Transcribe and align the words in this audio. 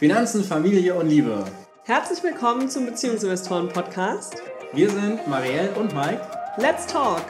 Finanzen, 0.00 0.42
Familie 0.42 0.94
und 0.94 1.10
Liebe. 1.10 1.44
Herzlich 1.84 2.22
willkommen 2.22 2.70
zum 2.70 2.86
Beziehungsinvestoren 2.86 3.68
Podcast. 3.68 4.42
Wir 4.72 4.88
sind 4.88 5.26
Marielle 5.26 5.72
und 5.72 5.94
Mike. 5.94 6.22
Let's 6.56 6.86
talk! 6.86 7.22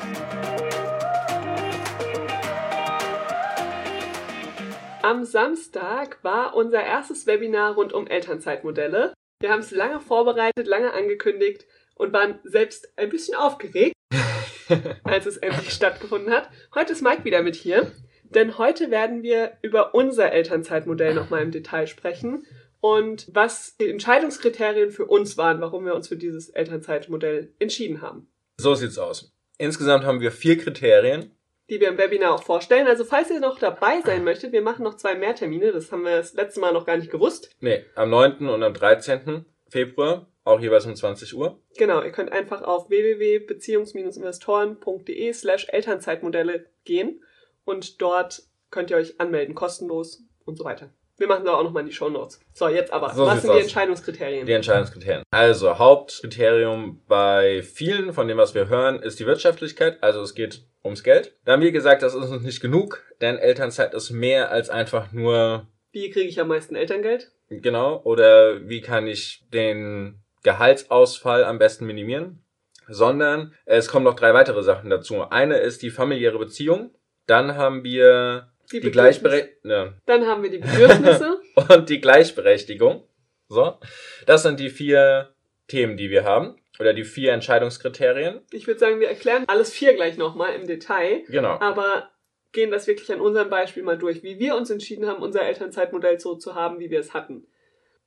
Am 5.02 5.24
Samstag 5.24 6.22
war 6.22 6.54
unser 6.54 6.80
erstes 6.80 7.26
Webinar 7.26 7.74
rund 7.74 7.92
um 7.92 8.06
Elternzeitmodelle. 8.06 9.14
Wir 9.40 9.50
haben 9.50 9.58
es 9.62 9.72
lange 9.72 9.98
vorbereitet, 9.98 10.68
lange 10.68 10.92
angekündigt 10.92 11.66
und 11.96 12.12
waren 12.12 12.38
selbst 12.44 12.96
ein 12.96 13.10
bisschen 13.10 13.34
aufgeregt, 13.34 13.96
als 15.02 15.26
es 15.26 15.38
endlich 15.38 15.72
stattgefunden 15.72 16.32
hat. 16.32 16.48
Heute 16.72 16.92
ist 16.92 17.02
Mike 17.02 17.24
wieder 17.24 17.42
mit 17.42 17.56
hier, 17.56 17.90
denn 18.22 18.58
heute 18.58 18.92
werden 18.92 19.24
wir 19.24 19.58
über 19.60 19.92
unser 19.92 20.30
Elternzeitmodell 20.30 21.14
nochmal 21.14 21.42
im 21.42 21.50
Detail 21.50 21.88
sprechen 21.88 22.46
und 22.80 23.28
was 23.32 23.76
die 23.76 23.88
Entscheidungskriterien 23.88 24.90
für 24.90 25.06
uns 25.06 25.36
waren, 25.36 25.60
warum 25.60 25.84
wir 25.84 25.94
uns 25.94 26.08
für 26.08 26.16
dieses 26.16 26.48
Elternzeitmodell 26.48 27.52
entschieden 27.58 28.02
haben. 28.02 28.28
So 28.56 28.74
sieht's 28.74 28.98
aus. 28.98 29.32
Insgesamt 29.58 30.04
haben 30.04 30.20
wir 30.20 30.32
vier 30.32 30.58
Kriterien. 30.58 31.30
Die 31.68 31.80
wir 31.80 31.88
im 31.88 31.98
Webinar 31.98 32.34
auch 32.34 32.42
vorstellen. 32.42 32.86
Also 32.86 33.04
falls 33.04 33.30
ihr 33.30 33.40
noch 33.40 33.58
dabei 33.58 34.00
sein 34.04 34.24
möchtet, 34.24 34.52
wir 34.52 34.62
machen 34.62 34.82
noch 34.82 34.96
zwei 34.96 35.14
mehr 35.14 35.34
Termine. 35.34 35.72
Das 35.72 35.92
haben 35.92 36.04
wir 36.04 36.16
das 36.16 36.32
letzte 36.34 36.60
Mal 36.60 36.72
noch 36.72 36.86
gar 36.86 36.96
nicht 36.96 37.10
gewusst. 37.10 37.54
Nee, 37.60 37.84
am 37.94 38.10
9. 38.10 38.48
und 38.48 38.62
am 38.62 38.74
13. 38.74 39.44
Februar, 39.68 40.26
auch 40.44 40.60
jeweils 40.60 40.86
um 40.86 40.96
20 40.96 41.36
Uhr. 41.36 41.60
Genau, 41.76 42.02
ihr 42.02 42.10
könnt 42.10 42.32
einfach 42.32 42.62
auf 42.62 42.88
www.beziehungs-investoren.de 42.88 45.32
slash 45.32 45.68
Elternzeitmodelle 45.68 46.66
gehen 46.84 47.22
und 47.64 48.02
dort 48.02 48.42
könnt 48.70 48.90
ihr 48.90 48.96
euch 48.96 49.20
anmelden, 49.20 49.54
kostenlos 49.54 50.24
und 50.44 50.56
so 50.56 50.64
weiter. 50.64 50.92
Wir 51.20 51.26
machen 51.26 51.44
da 51.44 51.52
auch 51.52 51.62
nochmal 51.62 51.82
in 51.82 51.88
die 51.90 51.94
Show 51.94 52.08
Notes. 52.08 52.40
So, 52.54 52.66
jetzt 52.68 52.90
aber. 52.94 53.12
So 53.12 53.26
was 53.26 53.42
sind 53.42 53.50
die 53.52 53.56
aus. 53.58 53.62
Entscheidungskriterien? 53.64 54.46
Die 54.46 54.52
Entscheidungskriterien. 54.54 55.22
Also, 55.30 55.78
Hauptkriterium 55.78 57.02
bei 57.08 57.60
vielen 57.62 58.14
von 58.14 58.26
dem, 58.26 58.38
was 58.38 58.54
wir 58.54 58.70
hören, 58.70 59.02
ist 59.02 59.20
die 59.20 59.26
Wirtschaftlichkeit. 59.26 60.02
Also, 60.02 60.22
es 60.22 60.34
geht 60.34 60.64
ums 60.82 61.04
Geld. 61.04 61.34
Da 61.44 61.52
haben 61.52 61.60
wir 61.60 61.72
gesagt, 61.72 62.02
das 62.02 62.14
ist 62.14 62.30
uns 62.30 62.42
nicht 62.42 62.62
genug, 62.62 63.04
denn 63.20 63.36
Elternzeit 63.36 63.92
ist 63.92 64.08
mehr 64.08 64.50
als 64.50 64.70
einfach 64.70 65.12
nur, 65.12 65.66
Wie 65.92 66.08
kriege 66.08 66.26
ich 66.26 66.40
am 66.40 66.48
meisten 66.48 66.74
Elterngeld? 66.74 67.30
genau, 67.50 68.00
oder 68.04 68.66
wie 68.66 68.80
kann 68.80 69.06
ich 69.06 69.44
den 69.52 70.22
Gehaltsausfall 70.42 71.44
am 71.44 71.58
besten 71.58 71.84
minimieren, 71.84 72.42
sondern 72.88 73.52
es 73.66 73.88
kommen 73.88 74.06
noch 74.06 74.14
drei 74.14 74.32
weitere 74.32 74.62
Sachen 74.62 74.88
dazu. 74.88 75.20
Eine 75.28 75.58
ist 75.58 75.82
die 75.82 75.90
familiäre 75.90 76.38
Beziehung. 76.38 76.94
Dann 77.26 77.56
haben 77.56 77.84
wir 77.84 78.50
die, 78.72 78.80
Bedürfnisse. 78.80 78.90
Gleichberechtigung. 78.90 79.70
Ja. 79.70 79.94
Dann 80.06 80.26
haben 80.26 80.42
wir 80.42 80.50
die 80.50 80.58
Bedürfnisse. 80.58 81.40
und 81.68 81.88
die 81.88 82.00
Gleichberechtigung. 82.00 83.04
So, 83.48 83.78
das 84.26 84.42
sind 84.42 84.60
die 84.60 84.70
vier 84.70 85.34
Themen, 85.66 85.96
die 85.96 86.10
wir 86.10 86.24
haben. 86.24 86.56
Oder 86.78 86.94
die 86.94 87.04
vier 87.04 87.32
Entscheidungskriterien. 87.32 88.40
ich 88.52 88.66
würde 88.66 88.80
sagen, 88.80 89.00
wir 89.00 89.08
erklären 89.08 89.44
alles 89.48 89.70
vier 89.70 89.92
gleich 89.94 90.16
nochmal 90.16 90.54
im 90.54 90.66
Detail. 90.66 91.24
Genau. 91.28 91.58
aber 91.60 92.10
gehen 92.52 92.70
das 92.70 92.86
wirklich 92.86 93.12
an 93.12 93.20
unserem 93.20 93.50
Beispiel 93.50 93.82
mal 93.82 93.98
durch, 93.98 94.22
wie 94.22 94.38
wir 94.38 94.56
uns 94.56 94.70
entschieden 94.70 95.06
haben, 95.06 95.22
unser 95.22 95.42
Elternzeitmodell 95.42 96.18
so 96.18 96.34
zu 96.36 96.54
haben, 96.54 96.80
wie 96.80 96.90
wir 96.90 96.98
es 96.98 97.14
hatten. 97.14 97.46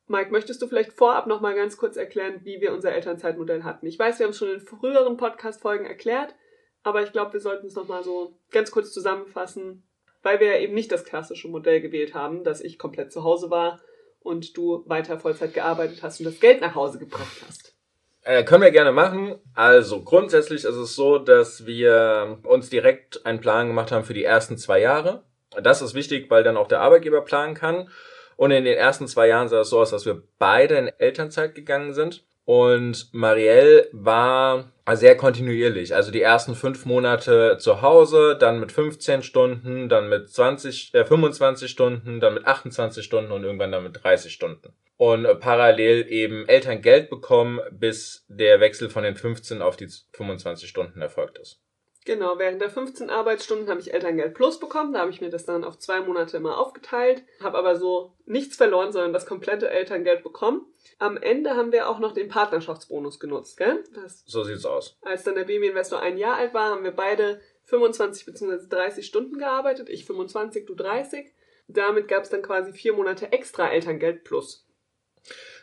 Mike, 0.08 0.31
möchtest 0.31 0.61
du 0.61 0.67
vielleicht 0.67 0.91
vorab 0.91 1.28
noch 1.28 1.39
mal 1.39 1.56
ganz 1.56 1.78
kurz 1.78 1.95
erklären, 1.95 2.41
wie 2.44 2.59
wir 2.59 2.73
unser 2.73 2.94
Elternzeitmodell 2.94 3.64
hatten? 3.64 3.86
Ich 3.86 3.97
weiß, 3.97 4.19
wir 4.19 4.25
haben 4.25 4.31
es 4.31 4.38
schon 4.38 4.52
in 4.52 4.59
früheren 4.59 5.16
Podcast-Folgen 5.16 5.86
erklärt, 5.86 6.36
aber 6.84 7.03
ich 7.03 7.14
glaube, 7.14 7.34
wir 7.34 7.39
sollten 7.39 7.67
es 7.67 7.75
noch 7.75 7.88
mal 7.88 8.03
so 8.03 8.38
ganz 8.52 8.72
kurz 8.72 8.91
zusammenfassen, 8.91 9.88
weil 10.24 10.40
wir 10.40 10.48
ja 10.48 10.60
eben 10.60 10.74
nicht 10.74 10.92
das 10.92 11.04
klassische 11.04 11.48
Modell 11.48 11.82
gewählt 11.82 12.14
haben, 12.14 12.44
dass 12.44 12.62
ich 12.62 12.80
komplett 12.80 13.12
zu 13.12 13.24
Hause 13.24 13.50
war 13.50 13.82
und 14.22 14.58
du 14.58 14.84
weiter 14.88 15.20
Vollzeit 15.20 15.54
gearbeitet 15.54 16.02
hast 16.02 16.20
und 16.20 16.26
das 16.26 16.40
Geld 16.40 16.62
nach 16.62 16.76
Hause 16.76 16.98
gebracht 16.98 17.44
hast. 17.48 17.76
Äh, 18.22 18.46
können 18.46 18.64
wir 18.64 18.72
gerne 18.72 18.94
machen. 18.94 19.36
Also 19.53 20.02
grundsätzlich 20.02 20.64
ist 20.64 20.75
es 20.75 20.96
so, 20.96 21.20
dass 21.20 21.66
wir 21.66 22.40
uns 22.44 22.70
direkt 22.70 23.25
einen 23.25 23.42
Plan 23.42 23.68
gemacht 23.68 23.92
haben 23.92 24.06
für 24.06 24.14
die 24.14 24.24
ersten 24.24 24.58
zwei 24.58 24.80
Jahre. 24.80 25.24
Das 25.62 25.81
ist 25.81 25.94
wichtig, 25.94 26.31
weil 26.31 26.44
dann 26.44 26.58
auch 26.58 26.68
der 26.68 26.80
Arbeitgeber 26.80 27.22
planen 27.22 27.53
kann. 27.53 27.90
Und 28.38 28.52
in 28.52 28.64
den 28.64 28.78
ersten 28.78 29.08
zwei 29.08 29.28
Jahren 29.28 29.50
sah 29.50 29.62
es 29.62 29.70
so 29.70 29.80
aus, 29.80 29.92
dass 29.92 30.06
wir 30.06 30.24
beide 30.40 30.76
in 30.76 30.88
Elternzeit 30.88 31.53
gegangen 31.53 31.94
sind. 31.94 32.26
Und 32.46 33.14
Marielle 33.14 33.88
war 33.94 34.72
sehr 34.92 35.16
kontinuierlich. 35.16 35.96
Also 35.96 36.12
die 36.12 36.22
ersten 36.22 36.56
fünf 36.56 36.86
Monate 36.86 37.58
zu 37.58 37.81
Hause, 37.81 38.38
dann 38.38 38.59
mit 38.59 38.72
15 38.72 39.24
Stunden, 39.24 39.88
dann 39.88 40.09
mit 40.09 40.30
20, 40.30 40.94
äh, 40.94 41.06
25 41.06 41.72
Stunden, 41.72 42.20
dann 42.20 42.34
mit 42.34 42.46
28 42.46 43.06
Stunden 43.06 43.32
und 43.32 43.44
irgendwann 43.44 43.72
dann 43.72 43.84
mit 43.84 44.03
30 44.03 44.34
Stunden. 44.34 44.74
Und 44.98 45.24
äh, 45.26 45.36
parallel 45.36 46.06
eben 46.09 46.48
Elterngeld 46.48 47.09
bekommen, 47.09 47.62
bis 47.72 48.26
der 48.28 48.59
Wechsel 48.59 48.90
von 48.90 49.03
den 49.03 49.16
15 49.16 49.62
auf 49.62 49.78
die 49.78 49.88
25 50.14 50.68
Stunden 50.68 51.02
erfolgt 51.02 51.38
ist. 51.38 51.62
Genau, 52.06 52.38
während 52.38 52.62
der 52.62 52.69
15 52.69 53.09
Arbeitsstunden 53.09 53.69
habe 53.69 53.80
ich 53.80 53.94
Elterngeld 53.94 54.34
Plus 54.34 54.59
bekommen. 54.59 54.94
Da 54.94 55.00
habe 55.00 55.12
ich 55.12 55.22
mir 55.22 55.30
das 55.30 55.46
dann 55.46 55.64
auf 55.64 55.78
zwei 55.80 56.02
Monate 56.02 56.38
immer 56.38 56.58
aufgeteilt, 56.58 57.24
habe 57.41 57.58
aber 57.58 57.75
so 57.78 58.14
nichts 58.25 58.58
verloren, 58.58 58.91
sondern 58.91 59.14
das 59.14 59.25
komplette 59.25 59.69
Elterngeld 59.69 60.24
bekommen. 60.24 60.66
Am 61.00 61.16
Ende 61.18 61.52
haben 61.52 61.72
wir 61.72 61.88
auch 61.90 62.00
noch 62.00 62.14
den 62.14 62.28
Partnerschaftsbonus 62.28 63.19
genutzt, 63.19 63.58
gell? 63.58 63.84
Das, 63.96 64.24
So 64.25 64.44
sieht's 64.44 64.66
aus. 64.66 64.97
als 65.02 65.24
dann 65.24 65.36
der 65.36 65.46
Babyinvestor 65.46 66.00
ein 66.02 66.18
Jahr 66.18 66.36
alt 66.38 66.53
war, 66.53 66.72
haben 66.72 66.84
wir 66.84 66.91
beide 66.91 67.40
25 67.66 68.25
bzw. 68.25 68.68
30 68.70 69.06
Stunden 69.06 69.38
gearbeitet. 69.38 69.90
Ich 69.90 70.06
25, 70.06 70.66
du 70.66 70.75
30. 70.75 71.31
Damit 71.70 72.09
gab 72.09 72.24
es 72.24 72.30
dann 72.30 72.41
quasi 72.41 72.74
vier 72.74 72.94
Monate 72.94 73.31
extra 73.31 73.70
Elterngeld 73.70 74.25
Plus. 74.25 74.68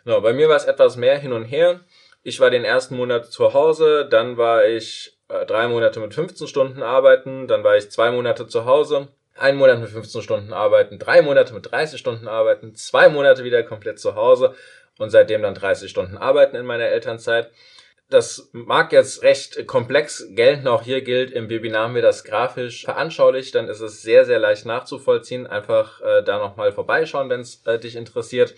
Genau, 0.04 0.20
bei 0.22 0.32
mir 0.32 0.48
war 0.48 0.56
es 0.56 0.64
etwas 0.64 0.96
mehr 0.96 1.18
hin 1.18 1.32
und 1.32 1.44
her. 1.44 1.84
Ich 2.22 2.40
war 2.40 2.50
den 2.50 2.64
ersten 2.64 2.96
Monat 2.96 3.26
zu 3.30 3.52
Hause, 3.52 4.08
dann 4.10 4.36
war 4.38 4.64
ich 4.66 5.18
äh, 5.30 5.46
drei 5.46 5.68
Monate 5.68 6.00
mit 6.00 6.14
15 6.14 6.46
Stunden 6.46 6.82
arbeiten, 6.82 7.46
dann 7.46 7.64
war 7.64 7.76
ich 7.76 7.90
zwei 7.90 8.10
Monate 8.10 8.46
zu 8.46 8.64
Hause, 8.64 9.08
ein 9.36 9.56
Monat 9.56 9.80
mit 9.80 9.90
15 9.90 10.22
Stunden 10.22 10.52
arbeiten, 10.52 10.98
drei 10.98 11.22
Monate 11.22 11.54
mit 11.54 11.70
30 11.70 11.98
Stunden 11.98 12.28
arbeiten, 12.28 12.74
zwei 12.74 13.08
Monate 13.08 13.44
wieder 13.44 13.62
komplett 13.62 13.98
zu 13.98 14.14
Hause 14.14 14.54
und 14.98 15.10
seitdem 15.10 15.42
dann 15.42 15.54
30 15.54 15.90
Stunden 15.90 16.18
arbeiten 16.18 16.56
in 16.56 16.66
meiner 16.66 16.86
Elternzeit. 16.86 17.50
Das 18.10 18.50
mag 18.52 18.92
jetzt 18.92 19.22
recht 19.22 19.68
komplex 19.68 20.26
gelten, 20.30 20.66
auch 20.66 20.82
hier 20.82 21.00
gilt, 21.02 21.30
im 21.30 21.48
Webinar 21.48 21.84
haben 21.84 21.94
wir 21.94 22.02
das 22.02 22.24
grafisch 22.24 22.84
veranschaulicht, 22.84 23.54
dann 23.54 23.68
ist 23.68 23.80
es 23.80 24.02
sehr, 24.02 24.24
sehr 24.24 24.40
leicht 24.40 24.66
nachzuvollziehen. 24.66 25.46
Einfach 25.46 26.00
äh, 26.00 26.22
da 26.24 26.38
nochmal 26.38 26.72
vorbeischauen, 26.72 27.30
wenn 27.30 27.40
es 27.40 27.62
äh, 27.66 27.78
dich 27.78 27.94
interessiert. 27.94 28.56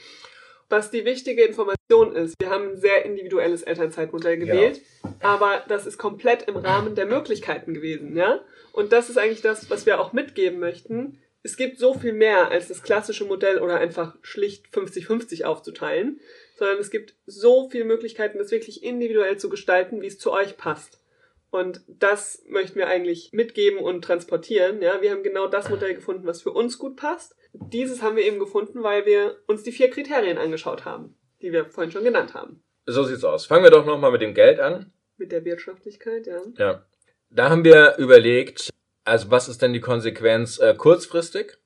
Was 0.72 0.91
die 0.91 1.05
wichtige 1.05 1.44
Information 1.44 2.16
ist, 2.16 2.34
wir 2.41 2.49
haben 2.49 2.71
ein 2.71 2.77
sehr 2.78 3.05
individuelles 3.05 3.62
Elternzeitmodell 3.62 4.38
gewählt, 4.38 4.81
aber 5.21 5.62
das 5.69 5.84
ist 5.84 5.99
komplett 5.99 6.49
im 6.49 6.56
Rahmen 6.56 6.94
der 6.94 7.05
Möglichkeiten 7.05 7.75
gewesen, 7.75 8.16
ja? 8.16 8.41
Und 8.72 8.91
das 8.91 9.11
ist 9.11 9.19
eigentlich 9.19 9.43
das, 9.43 9.69
was 9.69 9.84
wir 9.84 10.00
auch 10.00 10.15
mitgeben 10.15 10.61
möchten. 10.61 11.21
Es 11.43 11.59
gibt 11.59 11.78
so 11.78 11.93
viel 11.93 12.15
mehr 12.15 12.50
als 12.50 12.69
das 12.69 12.82
klassische 12.82 13.27
Modell 13.27 13.59
oder 13.59 13.81
einfach 13.81 14.16
schlicht 14.22 14.69
50-50 14.72 15.44
aufzuteilen, 15.44 16.21
sondern 16.56 16.78
es 16.78 16.91
gibt 16.91 17.16
so 17.27 17.69
viele 17.69 17.84
Möglichkeiten, 17.84 18.38
das 18.38 18.50
wirklich 18.50 18.82
individuell 18.82 19.37
zu 19.37 19.50
gestalten, 19.50 20.00
wie 20.00 20.06
es 20.06 20.19
zu 20.19 20.32
euch 20.32 20.56
passt. 20.56 21.03
Und 21.50 21.82
das 21.87 22.44
möchten 22.49 22.77
wir 22.78 22.87
eigentlich 22.87 23.28
mitgeben 23.34 23.78
und 23.78 24.03
transportieren. 24.06 24.81
Ja, 24.81 25.03
wir 25.03 25.11
haben 25.11 25.22
genau 25.22 25.49
das 25.49 25.69
Modell 25.69 25.93
gefunden, 25.94 26.27
was 26.27 26.41
für 26.41 26.53
uns 26.53 26.78
gut 26.78 26.97
passt. 26.97 27.37
Dieses 27.52 28.02
haben 28.02 28.16
wir 28.16 28.24
eben 28.24 28.38
gefunden, 28.38 28.82
weil 28.82 29.06
wir 29.06 29.36
uns 29.46 29.62
die 29.62 29.72
vier 29.72 29.90
Kriterien 29.90 30.38
angeschaut 30.38 30.84
haben, 30.84 31.16
die 31.42 31.52
wir 31.52 31.66
vorhin 31.66 31.92
schon 31.92 32.04
genannt 32.04 32.34
haben. 32.34 32.62
So 32.86 33.04
sieht's 33.04 33.24
aus. 33.24 33.46
Fangen 33.46 33.64
wir 33.64 33.70
doch 33.70 33.84
nochmal 33.84 34.12
mit 34.12 34.22
dem 34.22 34.34
Geld 34.34 34.58
an. 34.58 34.92
Mit 35.16 35.32
der 35.32 35.44
Wirtschaftlichkeit, 35.44 36.26
ja. 36.26 36.40
Ja. 36.56 36.86
Da 37.30 37.50
haben 37.50 37.64
wir 37.64 37.96
überlegt, 37.98 38.70
also 39.04 39.30
was 39.30 39.48
ist 39.48 39.62
denn 39.62 39.72
die 39.72 39.80
Konsequenz 39.80 40.58
äh, 40.58 40.74
kurzfristig? 40.74 41.58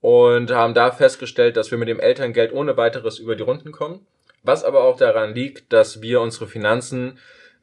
Und 0.00 0.52
haben 0.52 0.74
da 0.74 0.92
festgestellt, 0.92 1.56
dass 1.56 1.72
wir 1.72 1.78
mit 1.78 1.88
dem 1.88 1.98
Elterngeld 1.98 2.52
ohne 2.52 2.76
weiteres 2.76 3.18
über 3.18 3.34
die 3.34 3.42
Runden 3.42 3.72
kommen. 3.72 4.06
Was 4.44 4.62
aber 4.62 4.84
auch 4.84 4.96
daran 4.96 5.34
liegt, 5.34 5.72
dass 5.72 6.02
wir 6.02 6.20
unsere 6.20 6.46
Finanzen 6.46 7.18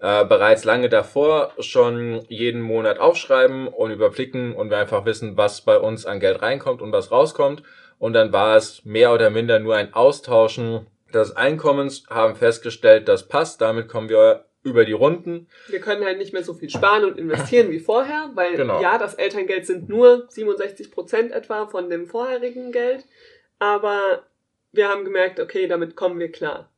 äh, 0.05 0.23
bereits 0.23 0.65
lange 0.65 0.87
davor 0.87 1.51
schon 1.57 2.23
jeden 2.29 2.61
Monat 2.61 2.99
aufschreiben 2.99 3.67
und 3.67 3.89
überblicken 3.89 4.53
und 4.53 4.69
wir 4.69 4.77
einfach 4.77 5.03
wissen, 5.05 5.35
was 5.35 5.61
bei 5.61 5.79
uns 5.79 6.05
an 6.05 6.19
Geld 6.19 6.43
reinkommt 6.43 6.83
und 6.83 6.91
was 6.91 7.11
rauskommt. 7.11 7.63
Und 7.97 8.13
dann 8.13 8.31
war 8.31 8.55
es 8.55 8.85
mehr 8.85 9.11
oder 9.11 9.31
minder 9.31 9.57
nur 9.57 9.75
ein 9.75 9.95
Austauschen 9.95 10.85
des 11.11 11.35
Einkommens, 11.35 12.03
haben 12.07 12.35
festgestellt, 12.35 13.07
das 13.07 13.27
passt, 13.27 13.61
damit 13.61 13.87
kommen 13.87 14.09
wir 14.09 14.45
über 14.61 14.85
die 14.85 14.91
Runden. 14.91 15.47
Wir 15.69 15.79
können 15.79 16.05
halt 16.05 16.19
nicht 16.19 16.33
mehr 16.33 16.43
so 16.43 16.53
viel 16.53 16.69
sparen 16.69 17.05
und 17.05 17.17
investieren 17.17 17.71
wie 17.71 17.79
vorher, 17.79 18.29
weil 18.35 18.55
Genau. 18.57 18.79
ja, 18.79 18.99
das 18.99 19.15
Elterngeld 19.15 19.65
sind 19.65 19.89
nur 19.89 20.25
67 20.29 20.91
Prozent 20.91 21.31
etwa 21.31 21.65
von 21.65 21.89
dem 21.89 22.05
vorherigen 22.05 22.71
Geld, 22.71 23.05
aber 23.57 24.21
wir 24.71 24.87
haben 24.87 25.03
gemerkt, 25.03 25.39
okay, 25.39 25.67
damit 25.67 25.95
kommen 25.95 26.19
wir 26.19 26.31
klar. 26.31 26.69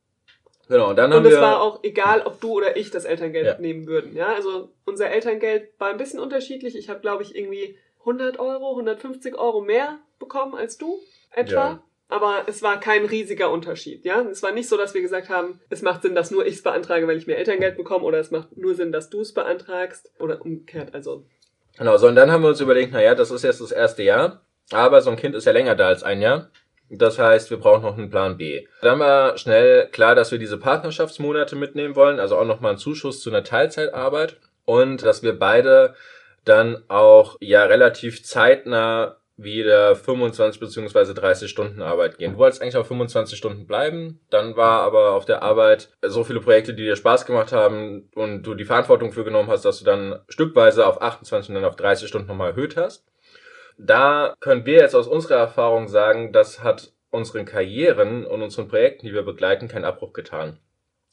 Genau, 0.69 0.89
und 0.89 0.95
dann 0.97 1.13
haben 1.13 1.25
Und 1.25 1.31
es 1.31 1.39
war 1.39 1.61
auch 1.61 1.83
egal, 1.83 2.21
ob 2.25 2.41
du 2.41 2.51
oder 2.53 2.75
ich 2.75 2.91
das 2.91 3.05
Elterngeld 3.05 3.45
Ja. 3.45 3.57
nehmen 3.59 3.87
würden. 3.87 4.15
Ja, 4.15 4.33
also 4.33 4.69
unser 4.85 5.09
Elterngeld 5.09 5.69
war 5.79 5.89
ein 5.89 5.97
bisschen 5.97 6.19
unterschiedlich. 6.19 6.75
Ich 6.77 6.89
habe, 6.89 6.99
glaube 6.99 7.23
ich, 7.23 7.35
irgendwie 7.35 7.77
100 7.99 8.39
Euro, 8.39 8.71
150 8.71 9.37
Euro 9.37 9.61
mehr 9.61 9.99
bekommen 10.19 10.55
als 10.55 10.77
du 10.77 10.99
etwa. 11.31 11.53
Ja. 11.53 11.83
aber 12.09 12.43
es 12.47 12.61
war 12.63 12.79
kein 12.79 13.03
riesiger 13.03 13.51
Unterschied, 13.51 14.05
ja. 14.05 14.21
Es 14.21 14.41
war 14.41 14.53
nicht 14.53 14.69
so, 14.69 14.77
dass 14.77 14.93
wir 14.93 15.01
gesagt 15.01 15.27
haben, 15.27 15.59
es 15.69 15.81
macht 15.81 16.03
Sinn, 16.03 16.15
dass 16.15 16.31
nur 16.31 16.45
ich 16.45 16.55
es 16.55 16.63
beantrage, 16.63 17.05
weil 17.05 17.17
ich 17.17 17.27
mehr 17.27 17.37
Elterngeld 17.37 17.75
bekomme, 17.75 18.05
oder 18.05 18.17
es 18.17 18.31
macht 18.31 18.55
nur 18.55 18.75
Sinn, 18.75 18.93
dass 18.93 19.09
du 19.09 19.19
es 19.19 19.33
beantragst, 19.33 20.09
oder 20.17 20.41
umgekehrt, 20.41 20.93
also. 20.95 21.25
Genau, 21.77 21.97
so, 21.97 22.07
und 22.07 22.15
dann 22.15 22.31
haben 22.31 22.43
wir 22.43 22.47
uns 22.47 22.61
überlegt, 22.61 22.93
naja, 22.93 23.13
das 23.13 23.29
ist 23.29 23.43
jetzt 23.43 23.59
das 23.59 23.73
erste 23.73 24.03
Jahr, 24.03 24.41
aber 24.71 25.01
so 25.01 25.09
ein 25.09 25.17
Kind 25.17 25.35
ist 25.35 25.43
ja 25.43 25.51
länger 25.51 25.75
da 25.75 25.87
als 25.89 26.01
ein 26.03 26.21
Jahr. 26.21 26.49
Das 26.89 27.19
heißt, 27.19 27.49
wir 27.49 27.57
brauchen 27.57 27.83
noch 27.83 27.97
einen 27.97 28.09
Plan 28.09 28.37
B. 28.37 28.65
Dann 28.81 28.99
war 28.99 29.37
schnell 29.37 29.87
klar, 29.87 30.15
dass 30.15 30.31
wir 30.31 30.39
diese 30.39 30.57
Partnerschaftsmonate 30.57 31.55
mitnehmen 31.55 31.95
wollen, 31.95 32.19
also 32.19 32.37
auch 32.37 32.45
nochmal 32.45 32.71
einen 32.71 32.79
Zuschuss 32.79 33.21
zu 33.21 33.29
einer 33.29 33.43
Teilzeitarbeit 33.43 34.37
und 34.65 35.03
dass 35.03 35.23
wir 35.23 35.37
beide 35.37 35.95
dann 36.45 36.83
auch 36.87 37.37
ja 37.41 37.65
relativ 37.65 38.23
zeitnah 38.23 39.17
wieder 39.37 39.95
25 39.95 40.59
beziehungsweise 40.59 41.13
30 41.13 41.49
Stunden 41.49 41.81
Arbeit 41.81 42.17
gehen. 42.17 42.33
Du 42.33 42.37
wolltest 42.39 42.61
eigentlich 42.61 42.75
auf 42.75 42.87
25 42.87 43.37
Stunden 43.37 43.67
bleiben, 43.67 44.19
dann 44.31 44.57
war 44.57 44.81
aber 44.81 45.11
auf 45.11 45.25
der 45.25 45.43
Arbeit 45.43 45.89
so 46.01 46.23
viele 46.23 46.41
Projekte, 46.41 46.73
die 46.73 46.83
dir 46.83 46.95
Spaß 46.95 47.27
gemacht 47.27 47.51
haben 47.51 48.09
und 48.15 48.43
du 48.43 48.55
die 48.55 48.65
Verantwortung 48.65 49.11
für 49.11 49.23
genommen 49.23 49.49
hast, 49.49 49.63
dass 49.63 49.79
du 49.79 49.85
dann 49.85 50.19
stückweise 50.27 50.87
auf 50.87 51.01
28 51.01 51.49
und 51.49 51.55
dann 51.55 51.65
auf 51.65 51.75
30 51.75 52.07
Stunden 52.07 52.27
nochmal 52.27 52.51
erhöht 52.51 52.75
hast. 52.77 53.05
Da 53.77 54.35
können 54.39 54.65
wir 54.65 54.77
jetzt 54.77 54.95
aus 54.95 55.07
unserer 55.07 55.37
Erfahrung 55.37 55.87
sagen, 55.87 56.31
das 56.31 56.63
hat 56.63 56.93
unseren 57.09 57.45
Karrieren 57.45 58.25
und 58.25 58.41
unseren 58.41 58.67
Projekten, 58.67 59.05
die 59.05 59.13
wir 59.13 59.23
begleiten, 59.23 59.67
keinen 59.67 59.85
Abbruch 59.85 60.13
getan. 60.13 60.59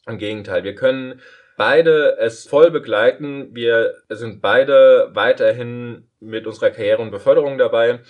Im 0.06 0.18
Gegenteil, 0.18 0.64
wir 0.64 0.74
können 0.74 1.20
beide 1.56 2.16
es 2.18 2.46
voll 2.46 2.70
begleiten. 2.70 3.54
Wir 3.54 3.94
sind 4.08 4.40
beide 4.42 5.10
weiterhin 5.12 6.08
mit 6.20 6.46
unserer 6.46 6.70
Karriere 6.70 7.02
und 7.02 7.10
Beförderung 7.10 7.58
dabei. 7.58 8.00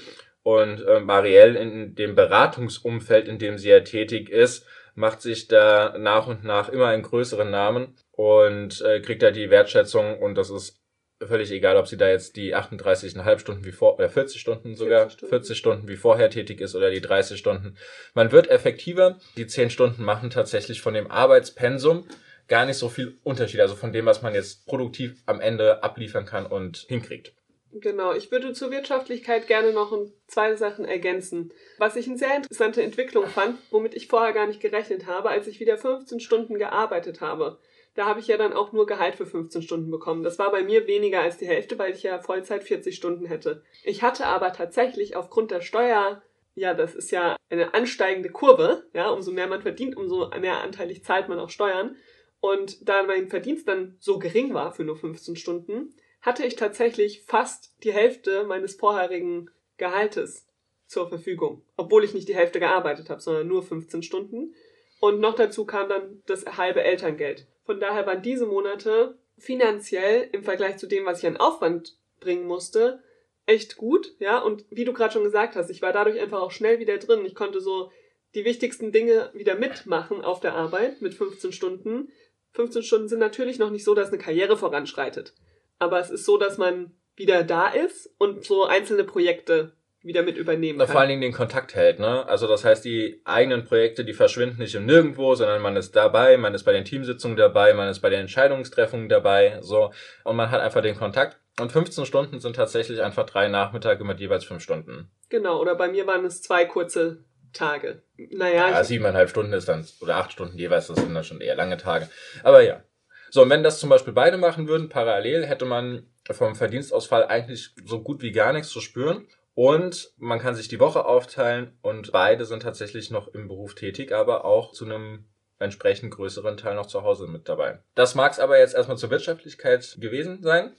Und 0.42 0.84
äh, 0.86 1.00
Marielle 1.00 1.58
in 1.58 1.94
dem 1.94 2.14
Beratungsumfeld, 2.14 3.28
in 3.28 3.38
dem 3.38 3.56
sie 3.56 3.70
ja 3.70 3.80
tätig 3.80 4.28
ist, 4.28 4.66
macht 4.94 5.22
sich 5.22 5.48
da 5.48 5.96
nach 5.98 6.26
und 6.26 6.44
nach 6.44 6.68
immer 6.68 6.88
einen 6.88 7.02
größeren 7.02 7.50
Namen 7.50 7.96
und 8.12 8.80
äh, 8.82 9.00
kriegt 9.00 9.22
da 9.22 9.30
die 9.30 9.50
Wertschätzung 9.50 10.18
und 10.18 10.36
das 10.36 10.50
ist 10.50 10.83
völlig 11.26 11.50
egal, 11.50 11.76
ob 11.76 11.86
sie 11.86 11.96
da 11.96 12.08
jetzt 12.08 12.36
die 12.36 12.54
38,5 12.54 13.38
Stunden 13.38 13.64
wie 13.64 13.72
vor, 13.72 13.94
oder 13.94 14.08
40 14.08 14.40
Stunden 14.40 14.74
sogar, 14.74 15.08
40 15.10 15.18
Stunden. 15.18 15.30
40 15.30 15.58
Stunden 15.58 15.88
wie 15.88 15.96
vorher 15.96 16.30
tätig 16.30 16.60
ist 16.60 16.74
oder 16.74 16.90
die 16.90 17.00
30 17.00 17.38
Stunden. 17.38 17.76
Man 18.14 18.32
wird 18.32 18.48
effektiver. 18.48 19.18
Die 19.36 19.46
10 19.46 19.70
Stunden 19.70 20.04
machen 20.04 20.30
tatsächlich 20.30 20.80
von 20.80 20.94
dem 20.94 21.10
Arbeitspensum 21.10 22.06
gar 22.48 22.66
nicht 22.66 22.76
so 22.76 22.88
viel 22.88 23.18
Unterschied, 23.22 23.60
also 23.60 23.74
von 23.74 23.92
dem, 23.92 24.06
was 24.06 24.22
man 24.22 24.34
jetzt 24.34 24.66
produktiv 24.66 25.22
am 25.26 25.40
Ende 25.40 25.82
abliefern 25.82 26.26
kann 26.26 26.46
und 26.46 26.84
hinkriegt. 26.88 27.32
Genau, 27.76 28.12
ich 28.12 28.30
würde 28.30 28.52
zur 28.52 28.70
Wirtschaftlichkeit 28.70 29.48
gerne 29.48 29.72
noch 29.72 29.92
zwei 30.28 30.54
Sachen 30.54 30.84
ergänzen. 30.84 31.52
Was 31.78 31.96
ich 31.96 32.06
eine 32.06 32.18
sehr 32.18 32.36
interessante 32.36 32.82
Entwicklung 32.82 33.26
fand, 33.26 33.58
womit 33.70 33.94
ich 33.94 34.06
vorher 34.06 34.32
gar 34.32 34.46
nicht 34.46 34.60
gerechnet 34.60 35.06
habe, 35.06 35.30
als 35.30 35.48
ich 35.48 35.58
wieder 35.58 35.76
15 35.76 36.20
Stunden 36.20 36.56
gearbeitet 36.56 37.20
habe. 37.20 37.58
Da 37.94 38.06
habe 38.06 38.20
ich 38.20 38.26
ja 38.26 38.36
dann 38.36 38.52
auch 38.52 38.72
nur 38.72 38.86
Gehalt 38.86 39.14
für 39.14 39.26
15 39.26 39.62
Stunden 39.62 39.90
bekommen. 39.90 40.24
Das 40.24 40.38
war 40.38 40.50
bei 40.50 40.64
mir 40.64 40.86
weniger 40.86 41.20
als 41.20 41.36
die 41.36 41.46
Hälfte, 41.46 41.78
weil 41.78 41.92
ich 41.92 42.02
ja 42.02 42.18
Vollzeit 42.18 42.64
40 42.64 42.96
Stunden 42.96 43.26
hätte. 43.26 43.62
Ich 43.84 44.02
hatte 44.02 44.26
aber 44.26 44.52
tatsächlich 44.52 45.14
aufgrund 45.14 45.52
der 45.52 45.60
Steuer, 45.60 46.22
ja, 46.56 46.74
das 46.74 46.94
ist 46.94 47.12
ja 47.12 47.36
eine 47.50 47.72
ansteigende 47.72 48.30
Kurve, 48.30 48.84
ja, 48.92 49.10
umso 49.10 49.30
mehr 49.30 49.46
man 49.46 49.62
verdient, 49.62 49.96
umso 49.96 50.28
mehr 50.40 50.60
anteilig 50.62 51.04
zahlt 51.04 51.28
man 51.28 51.38
auch 51.38 51.50
Steuern. 51.50 51.96
Und 52.40 52.88
da 52.88 53.04
mein 53.04 53.28
Verdienst 53.28 53.68
dann 53.68 53.96
so 54.00 54.18
gering 54.18 54.52
war 54.54 54.72
für 54.72 54.84
nur 54.84 54.96
15 54.96 55.36
Stunden, 55.36 55.94
hatte 56.20 56.44
ich 56.44 56.56
tatsächlich 56.56 57.22
fast 57.22 57.74
die 57.84 57.92
Hälfte 57.92 58.44
meines 58.44 58.74
vorherigen 58.74 59.50
Gehaltes 59.76 60.46
zur 60.86 61.08
Verfügung, 61.08 61.62
obwohl 61.76 62.04
ich 62.04 62.12
nicht 62.12 62.28
die 62.28 62.34
Hälfte 62.34 62.60
gearbeitet 62.60 63.08
habe, 63.08 63.20
sondern 63.20 63.46
nur 63.46 63.62
15 63.62 64.02
Stunden. 64.02 64.54
Und 65.00 65.20
noch 65.20 65.34
dazu 65.34 65.64
kam 65.64 65.88
dann 65.88 66.22
das 66.26 66.44
halbe 66.44 66.82
Elterngeld. 66.82 67.46
Von 67.64 67.80
daher 67.80 68.06
waren 68.06 68.22
diese 68.22 68.46
Monate 68.46 69.18
finanziell 69.38 70.28
im 70.32 70.42
Vergleich 70.42 70.76
zu 70.76 70.86
dem, 70.86 71.06
was 71.06 71.18
ich 71.18 71.26
an 71.26 71.36
Aufwand 71.36 71.96
bringen 72.20 72.46
musste, 72.46 73.02
echt 73.46 73.76
gut, 73.76 74.14
ja. 74.18 74.38
Und 74.38 74.64
wie 74.70 74.84
du 74.84 74.92
gerade 74.92 75.12
schon 75.12 75.24
gesagt 75.24 75.56
hast, 75.56 75.70
ich 75.70 75.82
war 75.82 75.92
dadurch 75.92 76.20
einfach 76.20 76.40
auch 76.40 76.52
schnell 76.52 76.78
wieder 76.78 76.98
drin. 76.98 77.24
Ich 77.24 77.34
konnte 77.34 77.60
so 77.60 77.90
die 78.34 78.44
wichtigsten 78.44 78.92
Dinge 78.92 79.30
wieder 79.34 79.54
mitmachen 79.54 80.22
auf 80.22 80.40
der 80.40 80.54
Arbeit 80.54 81.02
mit 81.02 81.14
15 81.14 81.52
Stunden. 81.52 82.10
15 82.52 82.82
Stunden 82.82 83.08
sind 83.08 83.18
natürlich 83.18 83.58
noch 83.58 83.70
nicht 83.70 83.84
so, 83.84 83.94
dass 83.94 84.08
eine 84.08 84.18
Karriere 84.18 84.56
voranschreitet 84.56 85.34
aber 85.78 86.00
es 86.00 86.10
ist 86.10 86.24
so, 86.24 86.36
dass 86.38 86.58
man 86.58 86.94
wieder 87.16 87.44
da 87.44 87.68
ist 87.68 88.12
und 88.18 88.44
so 88.44 88.64
einzelne 88.64 89.04
Projekte 89.04 89.72
wieder 90.04 90.22
mit 90.22 90.36
übernehmen 90.36 90.78
kann. 90.78 90.88
Vor 90.88 91.00
allen 91.00 91.08
Dingen 91.08 91.22
den 91.22 91.32
Kontakt 91.32 91.74
hält, 91.74 91.98
ne? 91.98 92.28
Also 92.28 92.46
das 92.46 92.64
heißt, 92.64 92.84
die 92.84 93.20
eigenen 93.24 93.64
Projekte, 93.64 94.04
die 94.04 94.12
verschwinden 94.12 94.58
nicht 94.58 94.74
im 94.74 94.86
Nirgendwo, 94.86 95.34
sondern 95.34 95.62
man 95.62 95.76
ist 95.76 95.96
dabei, 95.96 96.36
man 96.36 96.54
ist 96.54 96.64
bei 96.64 96.72
den 96.72 96.84
Teamsitzungen 96.84 97.36
dabei, 97.36 97.72
man 97.74 97.88
ist 97.88 98.00
bei 98.00 98.10
den 98.10 98.20
Entscheidungstreffungen 98.20 99.08
dabei, 99.08 99.58
so. 99.60 99.92
Und 100.24 100.36
man 100.36 100.50
hat 100.50 100.60
einfach 100.60 100.82
den 100.82 100.96
Kontakt. 100.96 101.38
Und 101.58 101.72
15 101.72 102.04
Stunden 102.04 102.40
sind 102.40 102.56
tatsächlich 102.56 103.00
einfach 103.00 103.26
drei 103.26 103.48
Nachmittage 103.48 104.04
mit 104.04 104.20
jeweils 104.20 104.44
fünf 104.44 104.62
Stunden. 104.62 105.10
Genau, 105.30 105.60
oder 105.60 105.74
bei 105.74 105.88
mir 105.88 106.06
waren 106.06 106.24
es 106.24 106.42
zwei 106.42 106.64
kurze 106.64 107.24
Tage. 107.52 108.02
Naja. 108.16 108.70
Ja, 108.70 108.84
siebeneinhalb 108.84 109.30
Stunden 109.30 109.52
ist 109.52 109.68
dann, 109.68 109.86
oder 110.00 110.16
acht 110.16 110.32
Stunden 110.32 110.58
jeweils, 110.58 110.88
das 110.88 110.98
sind 110.98 111.14
dann 111.14 111.24
schon 111.24 111.40
eher 111.40 111.56
lange 111.56 111.76
Tage. 111.76 112.08
Aber 112.42 112.62
ja. 112.62 112.82
So, 113.30 113.42
und 113.42 113.50
wenn 113.50 113.62
das 113.62 113.80
zum 113.80 113.88
Beispiel 113.88 114.12
beide 114.12 114.36
machen 114.36 114.68
würden, 114.68 114.88
parallel, 114.88 115.46
hätte 115.46 115.64
man 115.64 116.06
vom 116.30 116.54
Verdienstausfall 116.54 117.24
eigentlich 117.26 117.70
so 117.84 118.02
gut 118.02 118.22
wie 118.22 118.32
gar 118.32 118.52
nichts 118.52 118.68
zu 118.68 118.80
spüren. 118.80 119.26
Und 119.54 120.12
man 120.16 120.40
kann 120.40 120.54
sich 120.54 120.68
die 120.68 120.80
Woche 120.80 121.04
aufteilen 121.04 121.78
und 121.80 122.10
beide 122.12 122.44
sind 122.44 122.62
tatsächlich 122.62 123.10
noch 123.10 123.28
im 123.28 123.46
Beruf 123.46 123.74
tätig, 123.74 124.12
aber 124.12 124.44
auch 124.44 124.72
zu 124.72 124.84
einem 124.84 125.26
entsprechend 125.58 126.12
größeren 126.12 126.56
Teil 126.56 126.74
noch 126.74 126.86
zu 126.86 127.02
Hause 127.02 127.28
mit 127.28 127.48
dabei. 127.48 127.78
Das 127.94 128.14
mag 128.14 128.32
es 128.32 128.40
aber 128.40 128.58
jetzt 128.58 128.74
erstmal 128.74 128.98
zur 128.98 129.10
Wirtschaftlichkeit 129.10 129.96
gewesen 130.00 130.42
sein. 130.42 130.72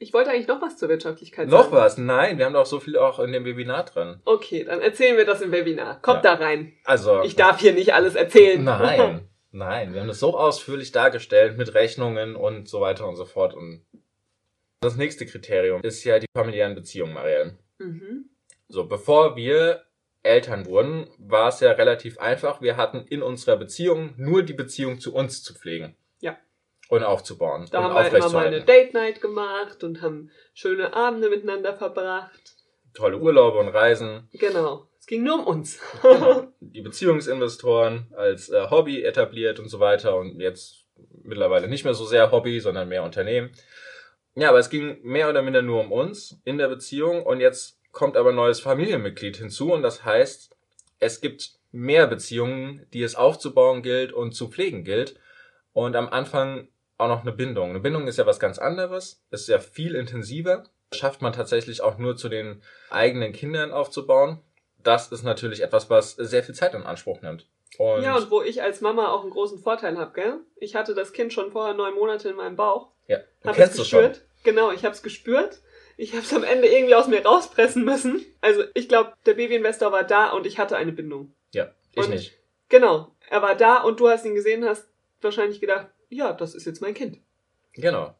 Ich 0.00 0.12
wollte 0.12 0.30
eigentlich 0.30 0.46
noch 0.46 0.62
was 0.62 0.76
zur 0.76 0.88
Wirtschaftlichkeit 0.88 1.50
sagen. 1.50 1.62
Noch 1.62 1.72
was? 1.72 1.98
Nein, 1.98 2.38
wir 2.38 2.44
haben 2.44 2.52
doch 2.52 2.66
so 2.66 2.78
viel 2.78 2.96
auch 2.96 3.18
in 3.18 3.32
dem 3.32 3.44
Webinar 3.44 3.84
drin. 3.84 4.20
Okay, 4.24 4.64
dann 4.64 4.80
erzählen 4.80 5.16
wir 5.16 5.24
das 5.24 5.40
im 5.40 5.50
Webinar. 5.50 6.00
Kommt 6.02 6.24
ja. 6.24 6.36
da 6.36 6.44
rein. 6.44 6.72
Also. 6.84 7.22
Ich 7.22 7.34
darf 7.34 7.60
hier 7.60 7.72
nicht 7.72 7.94
alles 7.94 8.14
erzählen. 8.14 8.62
Nein. 8.62 9.28
Nein, 9.50 9.94
wir 9.94 10.00
haben 10.00 10.08
das 10.08 10.20
so 10.20 10.38
ausführlich 10.38 10.92
dargestellt 10.92 11.56
mit 11.56 11.74
Rechnungen 11.74 12.36
und 12.36 12.68
so 12.68 12.80
weiter 12.80 13.08
und 13.08 13.16
so 13.16 13.24
fort. 13.24 13.54
Und 13.54 13.84
das 14.80 14.96
nächste 14.96 15.26
Kriterium 15.26 15.80
ist 15.82 16.04
ja 16.04 16.18
die 16.18 16.26
familiären 16.36 16.74
Beziehungen, 16.74 17.14
Marielle. 17.14 17.58
Mhm. 17.78 18.30
So, 18.68 18.86
bevor 18.86 19.36
wir 19.36 19.84
Eltern 20.22 20.66
wurden, 20.66 21.08
war 21.18 21.48
es 21.48 21.60
ja 21.60 21.72
relativ 21.72 22.18
einfach. 22.18 22.60
Wir 22.60 22.76
hatten 22.76 23.06
in 23.08 23.22
unserer 23.22 23.56
Beziehung 23.56 24.14
nur 24.16 24.42
die 24.42 24.52
Beziehung 24.52 25.00
zu 25.00 25.14
uns 25.14 25.42
zu 25.42 25.54
pflegen. 25.54 25.96
Ja. 26.20 26.36
Und 26.88 27.02
aufzubauen. 27.02 27.66
Da 27.70 27.78
und 27.78 27.94
haben 27.94 28.12
wir 28.12 28.18
immer 28.18 28.30
mal 28.30 28.46
eine 28.46 28.64
Date 28.64 28.94
Night 28.94 29.20
gemacht 29.20 29.82
und 29.84 30.02
haben 30.02 30.30
schöne 30.54 30.92
Abende 30.94 31.30
miteinander 31.30 31.74
verbracht. 31.74 32.56
Tolle 32.94 33.18
Urlaube 33.18 33.58
und 33.58 33.68
Reisen. 33.68 34.28
Genau 34.32 34.88
ging 35.08 35.24
nur 35.24 35.40
um 35.40 35.46
uns. 35.46 35.80
genau. 36.02 36.52
Die 36.60 36.82
Beziehungsinvestoren 36.82 38.06
als 38.14 38.50
äh, 38.50 38.70
Hobby 38.70 39.02
etabliert 39.02 39.58
und 39.58 39.68
so 39.68 39.80
weiter 39.80 40.16
und 40.16 40.38
jetzt 40.38 40.84
mittlerweile 41.24 41.66
nicht 41.66 41.84
mehr 41.84 41.94
so 41.94 42.04
sehr 42.04 42.30
Hobby, 42.30 42.60
sondern 42.60 42.88
mehr 42.88 43.02
Unternehmen. 43.02 43.50
Ja, 44.40 44.50
aber 44.50 44.58
es 44.58 44.70
ging 44.70 44.98
mehr 45.02 45.28
oder 45.28 45.42
minder 45.42 45.62
nur 45.62 45.80
um 45.80 45.92
uns 45.92 46.40
in 46.44 46.58
der 46.58 46.68
Beziehung 46.68 47.24
und 47.24 47.40
jetzt 47.40 47.78
kommt 47.92 48.16
aber 48.16 48.30
ein 48.30 48.36
neues 48.36 48.60
Familienmitglied 48.60 49.36
hinzu 49.36 49.72
und 49.72 49.82
das 49.82 50.04
heißt, 50.04 50.54
es 51.00 51.20
gibt 51.20 51.58
mehr 51.72 52.06
Beziehungen, 52.06 52.86
die 52.92 53.02
es 53.02 53.14
aufzubauen 53.14 53.82
gilt 53.82 54.12
und 54.12 54.32
zu 54.32 54.48
pflegen 54.48 54.84
gilt 54.84 55.18
und 55.72 55.96
am 55.96 56.08
Anfang 56.08 56.68
auch 56.96 57.08
noch 57.08 57.22
eine 57.22 57.32
Bindung. 57.32 57.70
Eine 57.70 57.80
Bindung 57.80 58.06
ist 58.06 58.18
ja 58.18 58.26
was 58.26 58.40
ganz 58.40 58.58
anderes, 58.58 59.22
ist 59.30 59.48
ja 59.48 59.58
viel 59.58 59.94
intensiver, 59.94 60.64
schafft 60.92 61.22
man 61.22 61.32
tatsächlich 61.32 61.82
auch 61.82 61.98
nur 61.98 62.16
zu 62.16 62.28
den 62.28 62.62
eigenen 62.90 63.32
Kindern 63.32 63.72
aufzubauen 63.72 64.40
das 64.82 65.12
ist 65.12 65.22
natürlich 65.22 65.62
etwas, 65.62 65.90
was 65.90 66.12
sehr 66.12 66.42
viel 66.42 66.54
Zeit 66.54 66.74
in 66.74 66.82
Anspruch 66.82 67.20
nimmt. 67.20 67.46
Und 67.76 68.02
ja, 68.02 68.16
und 68.16 68.30
wo 68.30 68.42
ich 68.42 68.62
als 68.62 68.80
Mama 68.80 69.08
auch 69.08 69.22
einen 69.22 69.30
großen 69.30 69.58
Vorteil 69.58 69.98
habe, 69.98 70.12
gell? 70.12 70.40
Ich 70.56 70.74
hatte 70.74 70.94
das 70.94 71.12
Kind 71.12 71.32
schon 71.32 71.52
vorher 71.52 71.74
neun 71.74 71.94
Monate 71.94 72.30
in 72.30 72.36
meinem 72.36 72.56
Bauch. 72.56 72.88
Ja, 73.06 73.18
du 73.42 73.48
hab 73.48 73.56
kennst 73.56 73.78
es. 73.78 73.88
Schon. 73.88 74.12
Genau, 74.44 74.70
ich 74.72 74.84
habe 74.84 74.94
es 74.94 75.02
gespürt. 75.02 75.60
Ich 75.96 76.12
habe 76.12 76.22
es 76.22 76.32
am 76.32 76.44
Ende 76.44 76.68
irgendwie 76.68 76.94
aus 76.94 77.08
mir 77.08 77.24
rauspressen 77.24 77.84
müssen. 77.84 78.24
Also 78.40 78.62
ich 78.74 78.88
glaube, 78.88 79.14
der 79.26 79.34
Babyinvestor 79.34 79.90
war 79.90 80.04
da 80.04 80.30
und 80.30 80.46
ich 80.46 80.58
hatte 80.58 80.76
eine 80.76 80.92
Bindung. 80.92 81.34
Ja, 81.52 81.72
ich 81.92 82.04
und, 82.04 82.10
nicht. 82.10 82.38
Genau, 82.68 83.14
er 83.28 83.42
war 83.42 83.56
da 83.56 83.82
und 83.82 83.98
du 83.98 84.08
hast 84.08 84.24
ihn 84.24 84.34
gesehen, 84.34 84.64
hast 84.64 84.88
wahrscheinlich 85.20 85.60
gedacht, 85.60 85.88
ja, 86.08 86.32
das 86.32 86.54
ist 86.54 86.66
jetzt 86.66 86.80
mein 86.80 86.94
Kind. 86.94 87.18
Genau. 87.72 88.14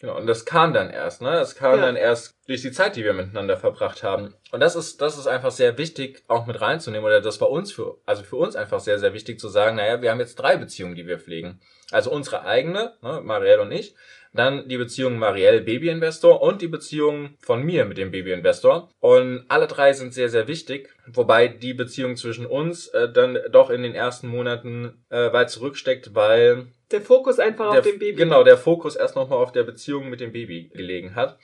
Genau, 0.00 0.18
und 0.18 0.26
das 0.26 0.44
kam 0.44 0.74
dann 0.74 0.90
erst, 0.90 1.22
ne? 1.22 1.30
Das 1.32 1.54
kam 1.54 1.76
ja. 1.76 1.86
dann 1.86 1.96
erst 1.96 2.34
durch 2.46 2.60
die 2.60 2.72
Zeit, 2.72 2.96
die 2.96 3.04
wir 3.04 3.14
miteinander 3.14 3.56
verbracht 3.56 4.02
haben. 4.02 4.34
Und 4.52 4.60
das 4.60 4.76
ist, 4.76 5.00
das 5.00 5.16
ist 5.16 5.26
einfach 5.26 5.50
sehr 5.50 5.78
wichtig, 5.78 6.24
auch 6.28 6.46
mit 6.46 6.60
reinzunehmen, 6.60 7.06
oder 7.06 7.22
das 7.22 7.40
war 7.40 7.48
uns 7.48 7.72
für, 7.72 7.96
also 8.04 8.22
für 8.22 8.36
uns 8.36 8.54
einfach 8.54 8.80
sehr, 8.80 8.98
sehr 8.98 9.14
wichtig 9.14 9.40
zu 9.40 9.48
sagen, 9.48 9.76
naja, 9.76 10.02
wir 10.02 10.10
haben 10.10 10.20
jetzt 10.20 10.34
drei 10.34 10.58
Beziehungen, 10.58 10.94
die 10.94 11.06
wir 11.06 11.18
pflegen. 11.18 11.60
Also 11.90 12.10
unsere 12.10 12.44
eigene, 12.44 12.94
ne, 13.00 13.22
Marielle 13.22 13.62
und 13.62 13.72
ich, 13.72 13.94
dann 14.34 14.68
die 14.68 14.76
Beziehung 14.76 15.18
Marielle 15.18 15.60
Babyinvestor 15.60 16.42
und 16.42 16.60
die 16.60 16.68
Beziehung 16.68 17.30
von 17.40 17.62
mir 17.62 17.84
mit 17.84 17.98
dem 17.98 18.10
Babyinvestor. 18.10 18.90
Und 19.00 19.44
alle 19.48 19.66
drei 19.66 19.92
sind 19.92 20.12
sehr, 20.12 20.28
sehr 20.28 20.48
wichtig, 20.48 20.90
wobei 21.06 21.48
die 21.48 21.72
Beziehung 21.72 22.16
zwischen 22.16 22.44
uns 22.44 22.88
äh, 22.88 23.10
dann 23.10 23.38
doch 23.50 23.70
in 23.70 23.82
den 23.82 23.94
ersten 23.94 24.28
Monaten 24.28 25.04
äh, 25.08 25.32
weit 25.32 25.50
zurücksteckt, 25.50 26.14
weil 26.14 26.66
der 26.90 27.00
Fokus 27.00 27.38
einfach 27.38 27.70
der, 27.70 27.80
auf 27.80 27.86
dem 27.86 27.98
Baby. 27.98 28.16
Genau, 28.16 28.42
der 28.44 28.58
Fokus 28.58 28.96
erst 28.96 29.16
nochmal 29.16 29.38
auf 29.38 29.52
der 29.52 29.62
Beziehung 29.62 30.10
mit 30.10 30.20
dem 30.20 30.32
Baby 30.32 30.70
gelegen 30.74 31.14
hat. 31.14 31.38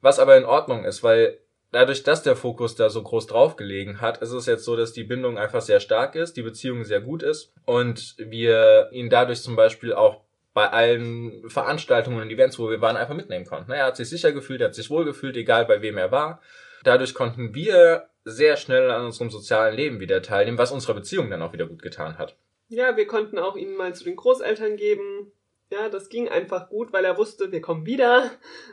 Was 0.00 0.18
aber 0.18 0.36
in 0.36 0.44
Ordnung 0.44 0.84
ist, 0.84 1.02
weil 1.02 1.38
dadurch, 1.72 2.02
dass 2.02 2.22
der 2.22 2.36
Fokus 2.36 2.74
da 2.74 2.90
so 2.90 3.02
groß 3.02 3.26
drauf 3.26 3.56
gelegen 3.56 4.00
hat, 4.00 4.18
ist 4.18 4.32
es 4.32 4.46
jetzt 4.46 4.64
so, 4.64 4.76
dass 4.76 4.92
die 4.92 5.04
Bindung 5.04 5.38
einfach 5.38 5.60
sehr 5.60 5.80
stark 5.80 6.14
ist, 6.14 6.36
die 6.36 6.42
Beziehung 6.42 6.84
sehr 6.84 7.00
gut 7.00 7.22
ist 7.22 7.52
und 7.64 8.14
wir 8.18 8.88
ihn 8.92 9.10
dadurch 9.10 9.42
zum 9.42 9.56
Beispiel 9.56 9.92
auch 9.92 10.25
bei 10.56 10.70
allen 10.70 11.50
Veranstaltungen 11.50 12.22
und 12.22 12.30
Events, 12.30 12.58
wo 12.58 12.70
wir 12.70 12.80
waren, 12.80 12.96
einfach 12.96 13.14
mitnehmen 13.14 13.44
konnten. 13.44 13.72
Er 13.72 13.84
hat 13.84 13.98
sich 13.98 14.08
sicher 14.08 14.32
gefühlt, 14.32 14.62
er 14.62 14.68
hat 14.68 14.74
sich 14.74 14.88
wohl 14.88 15.04
gefühlt, 15.04 15.36
egal 15.36 15.66
bei 15.66 15.82
wem 15.82 15.98
er 15.98 16.10
war. 16.10 16.40
Dadurch 16.82 17.12
konnten 17.12 17.54
wir 17.54 18.08
sehr 18.24 18.56
schnell 18.56 18.90
an 18.90 19.04
unserem 19.04 19.28
sozialen 19.28 19.76
Leben 19.76 20.00
wieder 20.00 20.22
teilnehmen, 20.22 20.56
was 20.56 20.72
unserer 20.72 20.94
Beziehung 20.94 21.28
dann 21.28 21.42
auch 21.42 21.52
wieder 21.52 21.66
gut 21.66 21.82
getan 21.82 22.16
hat. 22.16 22.38
Ja, 22.68 22.96
wir 22.96 23.06
konnten 23.06 23.38
auch 23.38 23.54
ihn 23.54 23.76
mal 23.76 23.94
zu 23.94 24.04
den 24.04 24.16
Großeltern 24.16 24.78
geben. 24.78 25.30
Ja, 25.70 25.90
das 25.90 26.08
ging 26.08 26.30
einfach 26.30 26.70
gut, 26.70 26.90
weil 26.90 27.04
er 27.04 27.18
wusste, 27.18 27.52
wir 27.52 27.60
kommen 27.60 27.84
wieder. 27.84 28.30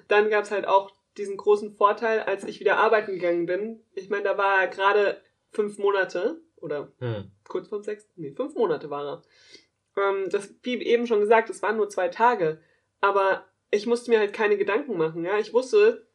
Dann 0.08 0.30
gab's 0.30 0.52
halt 0.52 0.66
auch 0.66 0.90
diesen 1.18 1.36
großen 1.36 1.74
Vorteil, 1.74 2.22
als 2.22 2.46
ich 2.46 2.62
wieder 2.62 2.78
arbeiten 2.78 3.12
gegangen 3.12 3.46
bin. 3.46 3.82
Ich 3.94 4.10
meine, 4.10 4.24
da 4.24 4.38
war 4.38 4.62
er 4.62 4.68
gerade 4.68 5.22
fünf 5.52 5.78
Monate 5.80 6.40
oder 6.56 6.94
hm. 7.00 7.30
kurz 7.46 7.68
vorm 7.68 7.84
sechsten, 7.84 8.22
nee, 8.22 8.32
fünf 8.32 8.56
Monate 8.56 8.90
war 8.90 9.06
er. 9.06 9.22
Ähm, 9.98 10.30
das, 10.30 10.54
wie 10.64 10.82
eben 10.82 11.08
schon 11.08 11.20
gesagt, 11.20 11.50
es 11.50 11.62
waren 11.62 11.78
nur 11.78 11.90
zwei 11.90 12.10
Tage. 12.10 12.60
Aber 13.02 13.46
ich 13.72 13.86
musste 13.86 14.12
mir 14.12 14.20
halt 14.20 14.34
keine 14.34 14.58
Gedanken 14.58 14.98
machen. 14.98 15.26
Ja, 15.26 15.38
ich 15.38 15.54
wusste, 15.54 16.06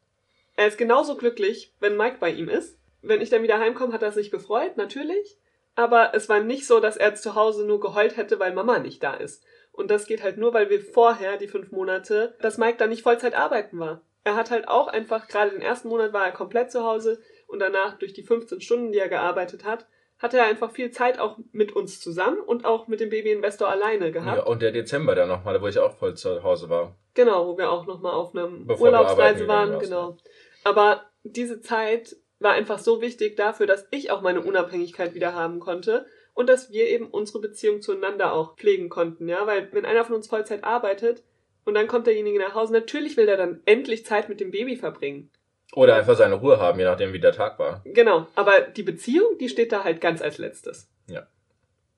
er 0.56 0.68
ist 0.68 0.78
genauso 0.78 1.16
glücklich, 1.16 1.74
wenn 1.80 1.96
Mike 1.96 2.16
bei 2.20 2.30
ihm 2.30 2.48
ist. 2.48 2.78
Wenn 3.02 3.20
ich 3.20 3.30
dann 3.30 3.42
wieder 3.42 3.58
heimkomme, 3.58 3.92
hat 3.92 4.02
er 4.02 4.12
sich 4.12 4.30
gefreut, 4.30 4.76
natürlich. 4.76 5.38
Aber 5.76 6.12
es 6.14 6.28
war 6.28 6.40
nicht 6.40 6.66
so, 6.66 6.80
dass 6.80 6.96
er 6.96 7.14
zu 7.14 7.36
Hause 7.36 7.64
nur 7.64 7.78
geheult 7.78 8.16
hätte, 8.16 8.40
weil 8.40 8.52
Mama 8.52 8.80
nicht 8.80 9.02
da 9.02 9.14
ist. 9.14 9.44
Und 9.70 9.92
das 9.92 10.06
geht 10.06 10.24
halt 10.24 10.36
nur, 10.36 10.52
weil 10.52 10.70
wir 10.70 10.80
vorher, 10.80 11.36
die 11.36 11.46
fünf 11.46 11.70
Monate, 11.70 12.36
dass 12.40 12.58
Mike 12.58 12.78
da 12.78 12.88
nicht 12.88 13.02
Vollzeit 13.02 13.34
arbeiten 13.34 13.78
war. 13.78 14.02
Er 14.24 14.34
hat 14.34 14.50
halt 14.50 14.66
auch 14.66 14.88
einfach, 14.88 15.28
gerade 15.28 15.52
den 15.52 15.62
ersten 15.62 15.88
Monat 15.88 16.12
war 16.12 16.26
er 16.26 16.32
komplett 16.32 16.72
zu 16.72 16.82
Hause 16.82 17.20
und 17.46 17.60
danach 17.60 17.96
durch 17.96 18.12
die 18.12 18.24
15 18.24 18.60
Stunden, 18.60 18.90
die 18.90 18.98
er 18.98 19.08
gearbeitet 19.08 19.64
hat, 19.64 19.86
hatte 20.18 20.38
er 20.38 20.46
einfach 20.46 20.70
viel 20.70 20.90
Zeit 20.90 21.18
auch 21.18 21.38
mit 21.52 21.72
uns 21.72 22.00
zusammen 22.00 22.40
und 22.40 22.64
auch 22.64 22.88
mit 22.88 23.00
dem 23.00 23.10
Baby-Investor 23.10 23.68
alleine 23.68 24.10
gehabt. 24.10 24.38
Ja, 24.38 24.44
und 24.44 24.62
der 24.62 24.72
Dezember 24.72 25.14
dann 25.14 25.28
nochmal, 25.28 25.60
wo 25.62 25.68
ich 25.68 25.78
auch 25.78 25.96
voll 25.96 26.14
zu 26.14 26.42
Hause 26.42 26.68
war. 26.68 26.96
Genau, 27.14 27.46
wo 27.46 27.58
wir 27.58 27.70
auch 27.70 27.86
nochmal 27.86 28.12
auf 28.12 28.34
einem 28.34 28.66
Bevor 28.66 28.86
Urlaubsreise 28.86 29.46
waren, 29.46 29.78
genau. 29.78 30.16
Aber 30.64 31.04
diese 31.22 31.60
Zeit 31.60 32.16
war 32.40 32.52
einfach 32.52 32.78
so 32.78 33.00
wichtig 33.00 33.36
dafür, 33.36 33.66
dass 33.66 33.86
ich 33.90 34.10
auch 34.10 34.22
meine 34.22 34.40
Unabhängigkeit 34.40 35.14
wieder 35.14 35.34
haben 35.34 35.60
konnte 35.60 36.06
und 36.34 36.48
dass 36.48 36.70
wir 36.70 36.86
eben 36.86 37.06
unsere 37.06 37.40
Beziehung 37.40 37.82
zueinander 37.82 38.32
auch 38.32 38.56
pflegen 38.56 38.88
konnten, 38.88 39.28
ja, 39.28 39.46
weil 39.46 39.68
wenn 39.72 39.84
einer 39.84 40.04
von 40.04 40.14
uns 40.14 40.28
Vollzeit 40.28 40.62
arbeitet 40.62 41.24
und 41.64 41.74
dann 41.74 41.88
kommt 41.88 42.06
derjenige 42.06 42.38
nach 42.38 42.54
Hause, 42.54 42.72
natürlich 42.72 43.16
will 43.16 43.28
er 43.28 43.36
dann 43.36 43.60
endlich 43.64 44.06
Zeit 44.06 44.28
mit 44.28 44.40
dem 44.40 44.50
Baby 44.50 44.76
verbringen. 44.76 45.30
Oder 45.74 45.96
einfach 45.96 46.16
seine 46.16 46.36
Ruhe 46.36 46.58
haben, 46.58 46.78
je 46.78 46.84
nachdem, 46.86 47.12
wie 47.12 47.20
der 47.20 47.32
Tag 47.32 47.58
war. 47.58 47.82
Genau, 47.84 48.26
aber 48.34 48.60
die 48.60 48.82
Beziehung, 48.82 49.36
die 49.38 49.48
steht 49.48 49.72
da 49.72 49.84
halt 49.84 50.00
ganz 50.00 50.22
als 50.22 50.38
letztes. 50.38 50.90
Ja. 51.08 51.26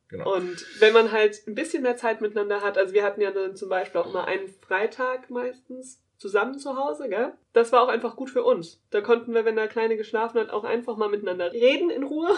Genau. 0.09 0.35
Und 0.35 0.67
wenn 0.81 0.93
man 0.93 1.13
halt 1.13 1.47
ein 1.47 1.55
bisschen 1.55 1.85
mehr 1.85 1.97
Zeit 1.97 2.21
miteinander 2.21 2.63
hat, 2.63 2.77
also 2.77 2.95
wir 2.95 3.05
hatten 3.05 3.21
ja 3.21 3.31
dann 3.31 3.55
zum 3.55 3.69
Beispiel 3.69 4.01
auch 4.01 4.09
immer 4.09 4.27
einen 4.27 4.49
Freitag 4.49 5.31
meistens 5.31 6.03
zusammen 6.17 6.59
zu 6.59 6.77
Hause, 6.77 7.09
gell? 7.09 7.33
Das 7.53 7.71
war 7.73 7.83
auch 7.83 7.89
einfach 7.89 8.17
gut 8.17 8.29
für 8.29 8.43
uns. 8.43 8.83
Da 8.91 9.01
konnten 9.01 9.35
wir, 9.35 9.45
wenn 9.45 9.57
der 9.57 9.69
Kleine 9.69 9.97
geschlafen 9.97 10.39
hat, 10.41 10.51
auch 10.51 10.65
einfach 10.65 10.97
mal 10.97 11.09
miteinander 11.09 11.53
reden 11.53 11.91
in 11.91 12.03
Ruhe. 12.03 12.31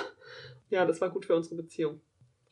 Ja, 0.70 0.84
das 0.84 1.00
war 1.00 1.10
gut 1.10 1.24
für 1.26 1.34
unsere 1.34 1.56
Beziehung. 1.56 2.00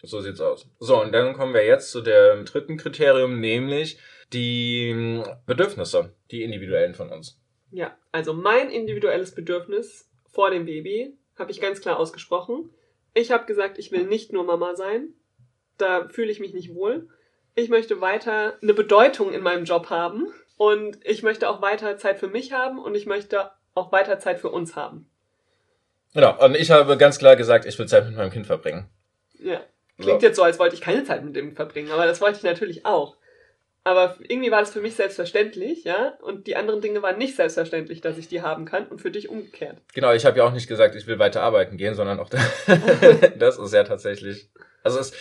So 0.03 0.21
sieht's 0.21 0.41
aus. 0.41 0.67
So, 0.79 1.01
und 1.01 1.13
dann 1.13 1.35
kommen 1.35 1.55
wir 1.55 1.65
jetzt 1.65 1.91
zu 1.91 2.01
dem 2.01 2.47
dritten 2.47 2.79
Kriterium, 2.79 3.39
nämlich 3.41 3.99
die 4.33 5.23
Bedürfnisse, 5.47 6.15
die 6.31 6.43
individuellen 6.43 6.95
von 6.95 7.11
uns. 7.11 7.39
Ja, 7.71 7.97
also 8.12 8.33
mein 8.33 8.71
individuelles 8.71 9.35
Bedürfnis 9.35 10.09
vor 10.31 10.50
dem 10.50 10.65
Baby 10.65 11.17
habe 11.39 11.50
ich 11.50 11.61
ganz 11.61 11.81
klar 11.81 11.99
ausgesprochen. 11.99 12.71
Ich 13.15 13.31
habe 13.31 13.47
gesagt, 13.47 13.79
ich 13.79 13.93
will 13.93 14.05
nicht 14.05 14.33
nur 14.33 14.45
Mama 14.45 14.75
sein. 14.75 15.15
Da 15.79 16.09
fühle 16.09 16.31
ich 16.31 16.41
mich 16.41 16.53
nicht 16.53 16.75
wohl. 16.75 17.09
Ich 17.55 17.69
möchte 17.69 18.00
weiter 18.00 18.55
eine 18.62 18.75
Bedeutung 18.75 19.33
in 19.33 19.43
meinem 19.43 19.65
Job 19.65 19.91
haben 19.91 20.27
und 20.57 20.99
ich 21.05 21.23
möchte 21.23 21.49
auch 21.49 21.62
weiter 21.62 21.97
Zeit 21.97 22.19
für 22.19 22.29
mich 22.29 22.53
haben 22.53 22.79
und 22.79 22.95
ich 22.95 23.07
möchte 23.07 23.50
auch 23.75 23.93
weiter 23.93 24.19
Zeit 24.19 24.39
für 24.39 24.50
uns 24.50 24.77
haben. 24.77 25.11
Genau, 26.15 26.45
und 26.45 26.57
ich 26.57 26.71
habe 26.71 26.97
ganz 26.97 27.19
klar 27.19 27.37
gesagt, 27.37 27.65
ich 27.67 27.79
will 27.79 27.87
Zeit 27.87 28.07
mit 28.07 28.17
meinem 28.17 28.31
Kind 28.31 28.47
verbringen. 28.47 28.89
Ja. 29.39 29.61
Klingt 29.99 30.21
so. 30.21 30.27
jetzt 30.27 30.37
so, 30.37 30.43
als 30.43 30.59
wollte 30.59 30.75
ich 30.75 30.81
keine 30.81 31.05
Zeit 31.05 31.25
mit 31.25 31.37
dem 31.37 31.55
verbringen, 31.55 31.91
aber 31.93 32.07
das 32.07 32.21
wollte 32.21 32.39
ich 32.39 32.43
natürlich 32.43 32.87
auch. 32.87 33.17
Aber 33.83 34.17
irgendwie 34.21 34.51
war 34.51 34.61
das 34.61 34.73
für 34.73 34.81
mich 34.81 34.95
selbstverständlich, 34.95 35.85
ja. 35.85 36.15
Und 36.21 36.47
die 36.47 36.57
anderen 36.57 36.83
Dinge 36.83 37.03
waren 37.03 37.17
nicht 37.17 37.37
selbstverständlich, 37.37 38.03
dass 38.03 38.19
ich 38.19 38.29
die 38.29 38.43
haben 38.43 38.67
kann 38.67 38.87
und 38.87 39.01
für 39.01 39.11
dich 39.11 39.29
umgekehrt. 39.29 39.79
Genau, 39.95 40.13
ich 40.13 40.27
habe 40.27 40.39
ja 40.39 40.45
auch 40.45 40.53
nicht 40.53 40.69
gesagt, 40.69 40.95
ich 40.95 41.07
will 41.07 41.19
weiter 41.19 41.43
arbeiten 41.43 41.79
gehen, 41.79 41.95
sondern 41.95 42.21
auch 42.21 42.29
das 43.39 43.59
ist 43.59 43.73
ja 43.73 43.85
tatsächlich. 43.85 44.51
Also 44.83 44.99
es, 44.99 45.13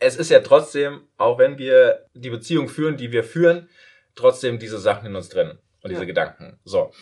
es 0.00 0.16
ist 0.16 0.30
ja 0.30 0.40
trotzdem, 0.40 1.02
auch 1.16 1.38
wenn 1.38 1.58
wir 1.58 2.06
die 2.14 2.30
Beziehung 2.30 2.68
führen, 2.68 2.96
die 2.96 3.12
wir 3.12 3.22
führen, 3.22 3.68
trotzdem 4.16 4.58
diese 4.58 4.78
Sachen 4.78 5.06
in 5.06 5.14
uns 5.14 5.28
drin 5.28 5.58
und 5.82 5.90
diese 5.90 6.02
ja. 6.02 6.06
Gedanken. 6.06 6.58
So. 6.64 6.92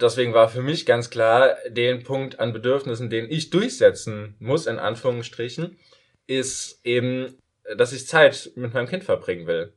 Deswegen 0.00 0.34
war 0.34 0.48
für 0.48 0.62
mich 0.62 0.84
ganz 0.84 1.10
klar, 1.10 1.56
den 1.68 2.02
Punkt 2.02 2.40
an 2.40 2.52
Bedürfnissen, 2.52 3.08
den 3.08 3.30
ich 3.30 3.50
durchsetzen 3.50 4.34
muss, 4.40 4.66
in 4.66 4.80
Anführungsstrichen, 4.80 5.78
ist 6.26 6.80
eben, 6.84 7.38
dass 7.76 7.92
ich 7.92 8.08
Zeit 8.08 8.50
mit 8.56 8.74
meinem 8.74 8.88
Kind 8.88 9.04
verbringen 9.04 9.46
will 9.46 9.72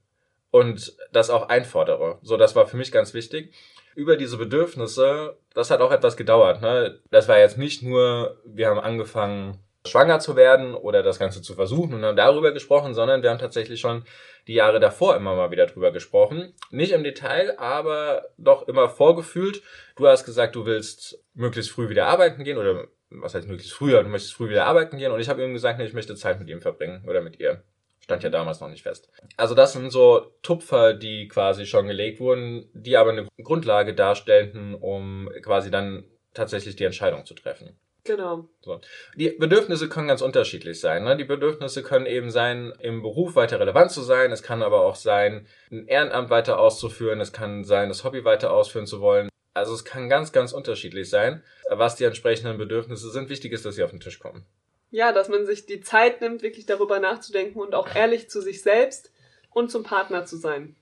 und 0.52 0.96
das 1.12 1.30
auch 1.30 1.50
einfordere. 1.50 2.20
So, 2.22 2.38
das 2.38 2.56
war 2.56 2.68
für 2.68 2.78
mich 2.78 2.92
ganz 2.92 3.14
wichtig. 3.14 3.54
Über 3.96 4.16
diese 4.16 4.38
Bedürfnisse, 4.38 5.38
das 5.54 5.72
hat 5.72 5.82
auch 5.82 5.92
etwas 5.92 6.18
gedauert. 6.18 6.62
Ne? 6.62 7.00
Das 7.10 7.28
war 7.28 7.40
jetzt 7.40 7.58
nicht 7.58 7.82
nur, 7.82 8.38
wir 8.46 8.68
haben 8.68 8.80
angefangen, 8.80 9.60
schwanger 9.86 10.20
zu 10.20 10.36
werden 10.36 10.76
oder 10.76 11.02
das 11.02 11.18
Ganze 11.18 11.42
zu 11.42 11.56
versuchen 11.56 11.94
und 11.94 12.04
haben 12.04 12.18
darüber 12.18 12.52
gesprochen, 12.52 12.94
sondern 12.94 13.24
wir 13.24 13.30
haben 13.30 13.40
tatsächlich 13.40 13.80
schon 13.80 14.04
die 14.48 14.54
Jahre 14.54 14.80
davor 14.80 15.16
immer 15.16 15.36
mal 15.36 15.52
wieder 15.52 15.66
drüber 15.66 15.92
gesprochen. 15.92 16.54
Nicht 16.70 16.92
im 16.92 17.04
Detail, 17.04 17.58
aber 17.58 18.30
doch 18.38 18.68
immer 18.68 18.90
vorgefühlt. 18.90 19.64
Du 19.96 20.08
hast 20.08 20.26
gesagt, 20.26 20.56
du 20.56 20.66
willst 20.66 21.24
möglichst 21.34 21.72
früh 21.72 21.90
wieder 21.90 22.08
arbeiten 22.08 22.44
gehen 22.44 22.58
oder 22.58 22.88
was 23.10 23.34
heißt 23.34 23.48
möglichst 23.48 23.74
früher, 23.74 24.04
du 24.04 24.10
möchtest 24.10 24.34
früh 24.34 24.50
wieder 24.50 24.66
arbeiten 24.66 24.98
gehen 24.98 25.12
und 25.12 25.20
ich 25.20 25.30
habe 25.30 25.44
ihm 25.44 25.54
gesagt, 25.54 25.80
nee, 25.80 25.86
ich 25.86 25.94
möchte 25.94 26.16
Zeit 26.16 26.40
mit 26.40 26.50
ihm 26.50 26.62
verbringen 26.62 27.04
oder 27.08 27.22
mit 27.22 27.40
ihr. 27.40 27.64
Stand 28.08 28.24
ja 28.24 28.30
damals 28.30 28.62
noch 28.62 28.70
nicht 28.70 28.84
fest. 28.84 29.10
Also 29.36 29.54
das 29.54 29.74
sind 29.74 29.92
so 29.92 30.32
Tupfer, 30.42 30.94
die 30.94 31.28
quasi 31.28 31.66
schon 31.66 31.88
gelegt 31.88 32.22
wurden, 32.22 32.70
die 32.74 32.96
aber 32.96 33.12
eine 33.12 33.28
Grundlage 33.44 33.94
darstellten, 33.94 34.76
um 34.76 35.30
quasi 35.44 35.70
dann 35.72 36.06
tatsächlich 36.34 36.78
die 36.78 36.86
Entscheidung 36.86 37.26
zu 37.26 37.34
treffen. 37.34 37.78
Genau. 38.06 38.48
So. 38.62 38.80
Die 39.18 39.32
Bedürfnisse 39.32 39.90
können 39.90 40.08
ganz 40.08 40.22
unterschiedlich 40.22 40.80
sein. 40.80 41.04
Ne? 41.04 41.18
Die 41.18 41.26
Bedürfnisse 41.26 41.84
können 41.84 42.06
eben 42.06 42.32
sein, 42.32 42.72
im 42.80 43.02
Beruf 43.02 43.36
weiter 43.36 43.60
relevant 43.60 43.92
zu 43.92 44.02
sein. 44.02 44.32
Es 44.32 44.42
kann 44.42 44.64
aber 44.64 44.86
auch 44.86 44.96
sein, 44.96 45.46
ein 45.70 45.86
Ehrenamt 45.88 46.30
weiter 46.30 46.60
auszuführen. 46.60 47.20
Es 47.20 47.34
kann 47.34 47.66
sein, 47.66 47.90
das 47.90 48.06
Hobby 48.06 48.24
weiter 48.24 48.54
ausführen 48.54 48.88
zu 48.88 49.02
wollen. 49.02 49.28
Also 49.54 49.74
es 49.74 49.84
kann 49.84 50.08
ganz, 50.08 50.32
ganz 50.32 50.54
unterschiedlich 50.54 51.10
sein, 51.10 51.44
was 51.70 51.98
die 51.98 52.06
entsprechenden 52.06 52.58
Bedürfnisse 52.58 53.10
sind. 53.10 53.28
Wichtig 53.28 53.52
ist, 53.52 53.66
dass 53.66 53.76
sie 53.76 53.84
auf 53.84 53.92
den 53.92 54.00
Tisch 54.00 54.20
kommen. 54.20 54.46
Ja, 54.90 55.12
dass 55.12 55.30
man 55.30 55.46
sich 55.46 55.66
die 55.66 55.82
Zeit 55.82 56.22
nimmt, 56.22 56.42
wirklich 56.42 56.66
darüber 56.66 57.00
nachzudenken 57.00 57.60
und 57.60 57.76
auch 57.76 57.94
ehrlich 57.94 58.30
zu 58.30 58.42
sich 58.42 58.62
selbst 58.62 59.12
und 59.52 59.70
zum 59.70 59.84
Partner 59.84 60.26
zu 60.26 60.38
sein. 60.38 60.76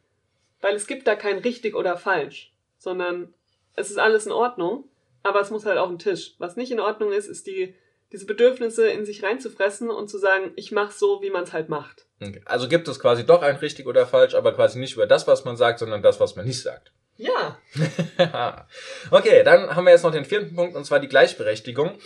Weil 0.62 0.76
es 0.76 0.88
gibt 0.88 1.08
da 1.08 1.16
kein 1.16 1.40
richtig 1.40 1.76
oder 1.76 1.98
falsch, 1.98 2.54
sondern 2.78 3.34
es 3.76 3.90
ist 3.90 3.98
alles 3.98 4.26
in 4.26 4.32
Ordnung, 4.32 4.88
aber 5.24 5.42
es 5.42 5.50
muss 5.50 5.66
halt 5.66 5.78
auf 5.78 5.90
den 5.90 6.00
Tisch. 6.00 6.36
Was 6.38 6.56
nicht 6.56 6.72
in 6.72 6.80
Ordnung 6.80 7.12
ist, 7.12 7.28
ist 7.28 7.48
die, 7.48 7.74
diese 8.12 8.26
Bedürfnisse 8.26 8.88
in 8.88 9.06
sich 9.06 9.24
reinzufressen 9.24 9.90
und 9.90 10.10
zu 10.10 10.18
sagen, 10.18 10.52
ich 10.56 10.72
mach's 10.72 11.00
so, 11.00 11.22
wie 11.22 11.32
man 11.32 11.44
es 11.44 11.54
halt 11.54 11.70
macht. 11.70 12.06
Okay. 12.22 12.42
Also 12.46 12.68
gibt 12.70 12.88
es 12.88 13.00
quasi 13.00 13.26
doch 13.26 13.42
ein 13.42 13.58
richtig 13.58 13.88
oder 13.88 14.06
falsch, 14.06 14.36
aber 14.36 14.54
quasi 14.54 14.80
nicht 14.80 14.94
über 14.94 15.08
das, 15.08 15.28
was 15.28 15.46
man 15.46 15.58
sagt, 15.58 15.80
sondern 15.80 16.02
das, 16.02 16.20
was 16.20 16.36
man 16.36 16.46
nicht 16.46 16.62
sagt. 16.62 16.92
Ja. 17.18 17.58
okay, 19.12 19.44
dann 19.44 19.76
haben 19.76 19.86
wir 19.86 19.92
jetzt 19.92 20.04
noch 20.04 20.12
den 20.12 20.26
vierten 20.26 20.56
Punkt, 20.56 20.76
und 20.76 20.86
zwar 20.86 21.00
die 21.00 21.08
Gleichberechtigung. 21.08 21.98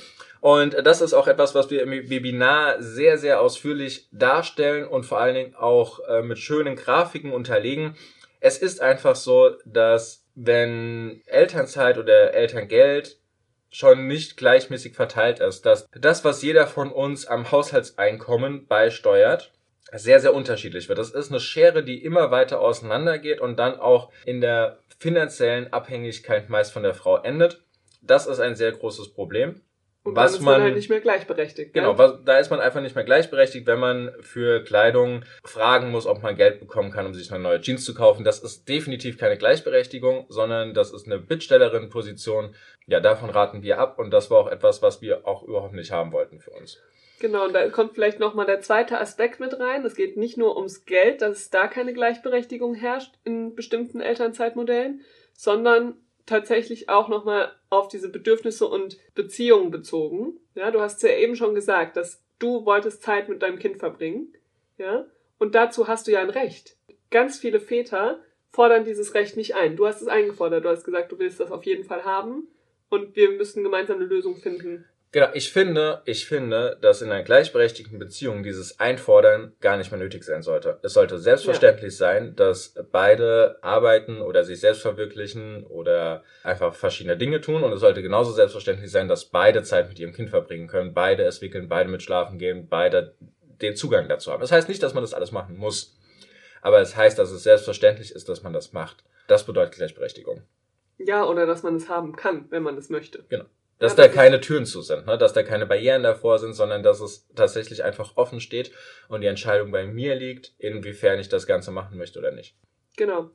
Und 0.41 0.75
das 0.85 1.01
ist 1.01 1.13
auch 1.13 1.27
etwas, 1.27 1.53
was 1.53 1.69
wir 1.69 1.83
im 1.83 1.91
Webinar 1.91 2.81
sehr, 2.81 3.17
sehr 3.17 3.41
ausführlich 3.41 4.07
darstellen 4.11 4.87
und 4.87 5.05
vor 5.05 5.19
allen 5.19 5.35
Dingen 5.35 5.55
auch 5.55 5.99
äh, 6.07 6.21
mit 6.21 6.39
schönen 6.39 6.75
Grafiken 6.75 7.33
unterlegen. 7.33 7.95
Es 8.39 8.57
ist 8.57 8.81
einfach 8.81 9.15
so, 9.15 9.51
dass 9.65 10.25
wenn 10.35 11.21
Elternzeit 11.25 11.97
oder 11.97 12.33
Elterngeld 12.33 13.17
schon 13.69 14.07
nicht 14.07 14.37
gleichmäßig 14.37 14.95
verteilt 14.95 15.39
ist, 15.41 15.65
dass 15.65 15.87
das, 15.91 16.23
was 16.23 16.41
jeder 16.41 16.65
von 16.67 16.91
uns 16.91 17.25
am 17.27 17.51
Haushaltseinkommen 17.51 18.65
beisteuert, 18.67 19.51
sehr, 19.91 20.19
sehr 20.19 20.33
unterschiedlich 20.33 20.87
wird. 20.87 20.99
Das 20.99 21.11
ist 21.11 21.31
eine 21.31 21.39
Schere, 21.39 21.83
die 21.83 22.03
immer 22.03 22.31
weiter 22.31 22.61
auseinandergeht 22.61 23.41
und 23.41 23.57
dann 23.57 23.79
auch 23.79 24.11
in 24.25 24.39
der 24.39 24.79
finanziellen 24.99 25.73
Abhängigkeit 25.73 26.49
meist 26.49 26.71
von 26.71 26.83
der 26.83 26.93
Frau 26.93 27.17
endet. 27.17 27.63
Das 28.01 28.27
ist 28.27 28.39
ein 28.39 28.55
sehr 28.55 28.71
großes 28.71 29.13
Problem. 29.13 29.61
Und 30.09 30.15
was 30.15 30.33
ist 30.33 30.41
man, 30.41 30.55
man 30.55 30.61
halt 30.63 30.75
nicht 30.75 30.89
mehr 30.89 30.99
gleichberechtigt. 30.99 31.73
Genau, 31.73 31.97
was, 31.97 32.23
da 32.25 32.37
ist 32.37 32.49
man 32.49 32.59
einfach 32.59 32.81
nicht 32.81 32.95
mehr 32.95 33.03
gleichberechtigt, 33.03 33.67
wenn 33.67 33.79
man 33.79 34.11
für 34.21 34.63
Kleidung 34.63 35.23
fragen 35.43 35.91
muss, 35.91 36.05
ob 36.05 36.21
man 36.21 36.35
Geld 36.35 36.59
bekommen 36.59 36.91
kann, 36.91 37.05
um 37.05 37.13
sich 37.13 37.31
eine 37.31 37.41
neue 37.41 37.61
Jeans 37.61 37.85
zu 37.85 37.93
kaufen. 37.93 38.23
Das 38.23 38.39
ist 38.39 38.67
definitiv 38.67 39.17
keine 39.17 39.37
Gleichberechtigung, 39.37 40.25
sondern 40.29 40.73
das 40.73 40.91
ist 40.91 41.05
eine 41.05 41.19
Bittstellerin-Position. 41.19 42.55
Ja, 42.87 42.99
davon 42.99 43.29
raten 43.29 43.63
wir 43.63 43.79
ab 43.79 43.99
und 43.99 44.11
das 44.11 44.29
war 44.31 44.39
auch 44.39 44.51
etwas, 44.51 44.81
was 44.81 45.01
wir 45.01 45.27
auch 45.27 45.43
überhaupt 45.43 45.73
nicht 45.73 45.91
haben 45.91 46.11
wollten 46.11 46.39
für 46.39 46.51
uns. 46.51 46.79
Genau, 47.19 47.45
und 47.45 47.53
da 47.53 47.67
kommt 47.69 47.95
vielleicht 47.95 48.19
nochmal 48.19 48.45
der 48.45 48.61
zweite 48.61 48.99
Aspekt 48.99 49.39
mit 49.39 49.59
rein. 49.59 49.85
Es 49.85 49.95
geht 49.95 50.15
nicht 50.15 50.37
nur 50.37 50.55
ums 50.55 50.85
Geld, 50.85 51.21
dass 51.21 51.49
da 51.49 51.67
keine 51.67 51.93
Gleichberechtigung 51.93 52.75
herrscht 52.75 53.13
in 53.25 53.55
bestimmten 53.55 53.99
Elternzeitmodellen, 53.99 55.01
sondern 55.33 55.95
tatsächlich 56.29 56.89
auch 56.89 57.09
nochmal 57.09 57.51
auf 57.69 57.87
diese 57.87 58.09
Bedürfnisse 58.09 58.67
und 58.67 58.97
Beziehungen 59.15 59.71
bezogen. 59.71 60.39
Ja, 60.55 60.71
du 60.71 60.79
hast 60.79 61.03
ja 61.03 61.09
eben 61.09 61.35
schon 61.35 61.55
gesagt, 61.55 61.97
dass 61.97 62.23
du 62.39 62.65
wolltest 62.65 63.03
Zeit 63.03 63.27
mit 63.29 63.41
deinem 63.41 63.59
Kind 63.59 63.77
verbringen. 63.77 64.33
Ja, 64.77 65.05
und 65.37 65.55
dazu 65.55 65.87
hast 65.87 66.07
du 66.07 66.11
ja 66.11 66.21
ein 66.21 66.29
Recht. 66.29 66.77
Ganz 67.11 67.39
viele 67.39 67.59
Väter 67.59 68.21
fordern 68.51 68.85
dieses 68.85 69.13
Recht 69.13 69.37
nicht 69.37 69.55
ein. 69.55 69.75
Du 69.75 69.87
hast 69.87 70.01
es 70.01 70.07
eingefordert. 70.07 70.65
Du 70.65 70.69
hast 70.69 70.83
gesagt, 70.83 71.11
du 71.11 71.19
willst 71.19 71.39
das 71.39 71.51
auf 71.51 71.65
jeden 71.65 71.83
Fall 71.83 72.03
haben. 72.05 72.47
Und 72.89 73.15
wir 73.15 73.31
müssen 73.31 73.63
gemeinsam 73.63 73.97
eine 73.97 74.05
Lösung 74.05 74.35
finden, 74.35 74.85
Genau, 75.11 75.27
ich 75.33 75.51
finde, 75.51 76.03
ich 76.05 76.27
finde, 76.27 76.77
dass 76.81 77.01
in 77.01 77.11
einer 77.11 77.23
gleichberechtigten 77.23 77.97
Beziehung 77.97 78.43
dieses 78.43 78.79
Einfordern 78.79 79.53
gar 79.59 79.75
nicht 79.75 79.89
mehr 79.91 79.99
nötig 79.99 80.23
sein 80.23 80.43
sollte. 80.43 80.77
Es 80.83 80.93
sollte 80.93 81.17
selbstverständlich 81.17 81.93
ja. 81.93 81.97
sein, 81.97 82.35
dass 82.35 82.75
beide 82.91 83.57
arbeiten 83.63 84.21
oder 84.21 84.43
sich 84.43 84.59
selbst 84.59 84.83
verwirklichen 84.83 85.63
oder 85.65 86.23
einfach 86.43 86.75
verschiedene 86.75 87.17
Dinge 87.17 87.41
tun 87.41 87.63
und 87.63 87.73
es 87.73 87.79
sollte 87.79 88.03
genauso 88.03 88.31
selbstverständlich 88.33 88.91
sein, 88.91 89.07
dass 89.07 89.25
beide 89.25 89.63
Zeit 89.63 89.89
mit 89.89 89.97
ihrem 89.97 90.13
Kind 90.13 90.29
verbringen 90.29 90.67
können, 90.67 90.93
beide 90.93 91.23
es 91.23 91.41
wickeln, 91.41 91.69
beide 91.69 91.89
mit 91.89 92.03
schlafen 92.03 92.37
gehen, 92.37 92.67
beide 92.69 93.15
den 93.61 93.75
Zugang 93.75 94.09
dazu 94.09 94.31
haben. 94.31 94.41
Das 94.41 94.51
heißt 94.51 94.69
nicht, 94.69 94.83
dass 94.83 94.93
man 94.93 95.03
das 95.03 95.15
alles 95.15 95.31
machen 95.31 95.57
muss, 95.57 95.97
aber 96.61 96.81
es 96.81 96.95
heißt, 96.95 97.17
dass 97.17 97.31
es 97.31 97.41
selbstverständlich 97.41 98.11
ist, 98.11 98.29
dass 98.29 98.43
man 98.43 98.53
das 98.53 98.73
macht. 98.73 99.03
Das 99.27 99.43
bedeutet 99.43 99.75
Gleichberechtigung. 99.75 100.43
Ja, 100.99 101.25
oder 101.25 101.47
dass 101.47 101.63
man 101.63 101.75
es 101.75 101.89
haben 101.89 102.15
kann, 102.15 102.45
wenn 102.51 102.61
man 102.61 102.77
es 102.77 102.89
möchte. 102.89 103.23
Genau. 103.29 103.45
Dass 103.79 103.95
ja, 103.95 104.03
da 104.03 104.09
keine 104.09 104.41
Türen 104.41 104.65
zu 104.65 104.81
sind, 104.81 105.07
ne? 105.07 105.17
dass 105.17 105.33
da 105.33 105.41
keine 105.41 105.65
Barrieren 105.65 106.03
davor 106.03 106.37
sind, 106.37 106.53
sondern 106.53 106.83
dass 106.83 106.99
es 106.99 107.27
tatsächlich 107.33 107.83
einfach 107.83 108.17
offen 108.17 108.41
steht 108.41 108.71
und 109.07 109.21
die 109.21 109.27
Entscheidung 109.27 109.71
bei 109.71 109.85
mir 109.85 110.15
liegt, 110.15 110.53
inwiefern 110.57 111.19
ich 111.19 111.29
das 111.29 111.47
Ganze 111.47 111.71
machen 111.71 111.97
möchte 111.97 112.19
oder 112.19 112.31
nicht. 112.31 112.55
Genau. 112.97 113.31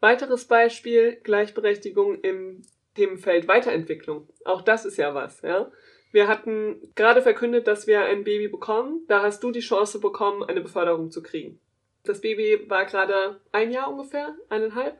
Weiteres 0.00 0.44
Beispiel, 0.44 1.16
Gleichberechtigung 1.22 2.20
im 2.20 2.62
Themenfeld 2.94 3.48
Weiterentwicklung. 3.48 4.28
Auch 4.44 4.62
das 4.62 4.84
ist 4.84 4.98
ja 4.98 5.14
was, 5.14 5.42
ja. 5.42 5.70
Wir 6.12 6.28
hatten 6.28 6.92
gerade 6.94 7.22
verkündet, 7.22 7.66
dass 7.66 7.86
wir 7.86 8.04
ein 8.04 8.22
Baby 8.22 8.48
bekommen. 8.48 9.04
Da 9.08 9.22
hast 9.22 9.42
du 9.42 9.50
die 9.50 9.60
Chance 9.60 9.98
bekommen, 9.98 10.42
eine 10.42 10.60
Beförderung 10.60 11.10
zu 11.10 11.22
kriegen. 11.22 11.58
Das 12.04 12.20
Baby 12.20 12.68
war 12.68 12.84
gerade 12.84 13.40
ein 13.50 13.70
Jahr 13.70 13.90
ungefähr, 13.90 14.34
eineinhalb. 14.50 14.98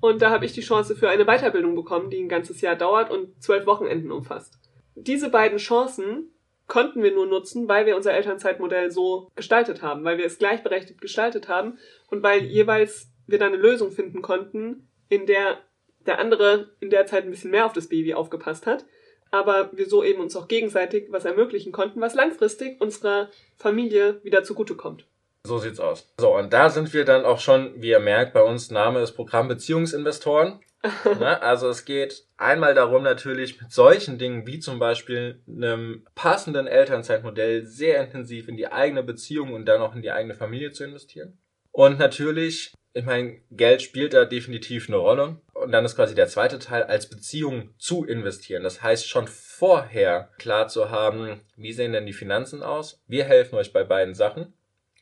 Und 0.00 0.22
da 0.22 0.30
habe 0.30 0.44
ich 0.46 0.52
die 0.52 0.62
Chance 0.62 0.96
für 0.96 1.08
eine 1.08 1.26
Weiterbildung 1.26 1.74
bekommen, 1.74 2.10
die 2.10 2.20
ein 2.20 2.28
ganzes 2.28 2.60
Jahr 2.60 2.76
dauert 2.76 3.10
und 3.10 3.42
zwölf 3.42 3.66
Wochenenden 3.66 4.10
umfasst. 4.10 4.58
Diese 4.94 5.30
beiden 5.30 5.58
Chancen 5.58 6.30
konnten 6.66 7.02
wir 7.02 7.12
nur 7.12 7.26
nutzen, 7.26 7.68
weil 7.68 7.84
wir 7.84 7.96
unser 7.96 8.12
Elternzeitmodell 8.12 8.90
so 8.90 9.28
gestaltet 9.34 9.82
haben, 9.82 10.04
weil 10.04 10.18
wir 10.18 10.24
es 10.24 10.38
gleichberechtigt 10.38 11.00
gestaltet 11.00 11.48
haben 11.48 11.78
und 12.08 12.22
weil 12.22 12.44
jeweils 12.44 13.10
wir 13.26 13.38
da 13.38 13.46
eine 13.46 13.56
Lösung 13.56 13.92
finden 13.92 14.22
konnten, 14.22 14.88
in 15.08 15.26
der 15.26 15.58
der 16.06 16.18
andere 16.18 16.70
in 16.80 16.90
der 16.90 17.06
Zeit 17.06 17.24
ein 17.24 17.30
bisschen 17.30 17.50
mehr 17.50 17.66
auf 17.66 17.72
das 17.72 17.88
Baby 17.88 18.14
aufgepasst 18.14 18.66
hat, 18.66 18.86
aber 19.30 19.70
wir 19.72 19.86
so 19.86 20.02
eben 20.02 20.20
uns 20.20 20.34
auch 20.34 20.48
gegenseitig 20.48 21.08
was 21.10 21.24
ermöglichen 21.24 21.72
konnten, 21.72 22.00
was 22.00 22.14
langfristig 22.14 22.80
unserer 22.80 23.30
Familie 23.56 24.20
wieder 24.24 24.42
zugutekommt. 24.42 25.04
So 25.46 25.58
sieht's 25.58 25.80
aus. 25.80 26.12
So, 26.18 26.36
und 26.36 26.52
da 26.52 26.68
sind 26.68 26.92
wir 26.92 27.04
dann 27.04 27.24
auch 27.24 27.40
schon, 27.40 27.72
wie 27.80 27.90
ihr 27.90 27.98
merkt, 27.98 28.34
bei 28.34 28.42
uns 28.42 28.70
Name 28.70 29.00
ist 29.00 29.12
Programm 29.12 29.48
Beziehungsinvestoren. 29.48 30.60
ne? 31.18 31.42
Also 31.42 31.68
es 31.68 31.84
geht 31.84 32.26
einmal 32.36 32.74
darum, 32.74 33.02
natürlich 33.02 33.60
mit 33.60 33.72
solchen 33.72 34.18
Dingen 34.18 34.46
wie 34.46 34.60
zum 34.60 34.78
Beispiel 34.78 35.42
einem 35.48 36.06
passenden 36.14 36.66
Elternzeitmodell 36.66 37.66
sehr 37.66 38.02
intensiv 38.02 38.48
in 38.48 38.56
die 38.56 38.70
eigene 38.70 39.02
Beziehung 39.02 39.52
und 39.52 39.66
dann 39.66 39.80
auch 39.80 39.94
in 39.94 40.02
die 40.02 40.10
eigene 40.10 40.34
Familie 40.34 40.72
zu 40.72 40.84
investieren. 40.84 41.38
Und 41.72 41.98
natürlich, 41.98 42.74
ich 42.92 43.04
meine, 43.04 43.40
Geld 43.50 43.82
spielt 43.82 44.12
da 44.12 44.26
definitiv 44.26 44.88
eine 44.88 44.98
Rolle. 44.98 45.40
Und 45.54 45.72
dann 45.72 45.84
ist 45.84 45.96
quasi 45.96 46.14
der 46.14 46.28
zweite 46.28 46.58
Teil, 46.58 46.82
als 46.82 47.08
Beziehung 47.08 47.74
zu 47.78 48.04
investieren. 48.04 48.62
Das 48.62 48.82
heißt, 48.82 49.08
schon 49.08 49.26
vorher 49.26 50.30
klar 50.38 50.68
zu 50.68 50.90
haben, 50.90 51.40
wie 51.56 51.72
sehen 51.72 51.92
denn 51.92 52.06
die 52.06 52.12
Finanzen 52.12 52.62
aus? 52.62 53.02
Wir 53.06 53.24
helfen 53.24 53.56
euch 53.56 53.72
bei 53.72 53.84
beiden 53.84 54.14
Sachen 54.14 54.54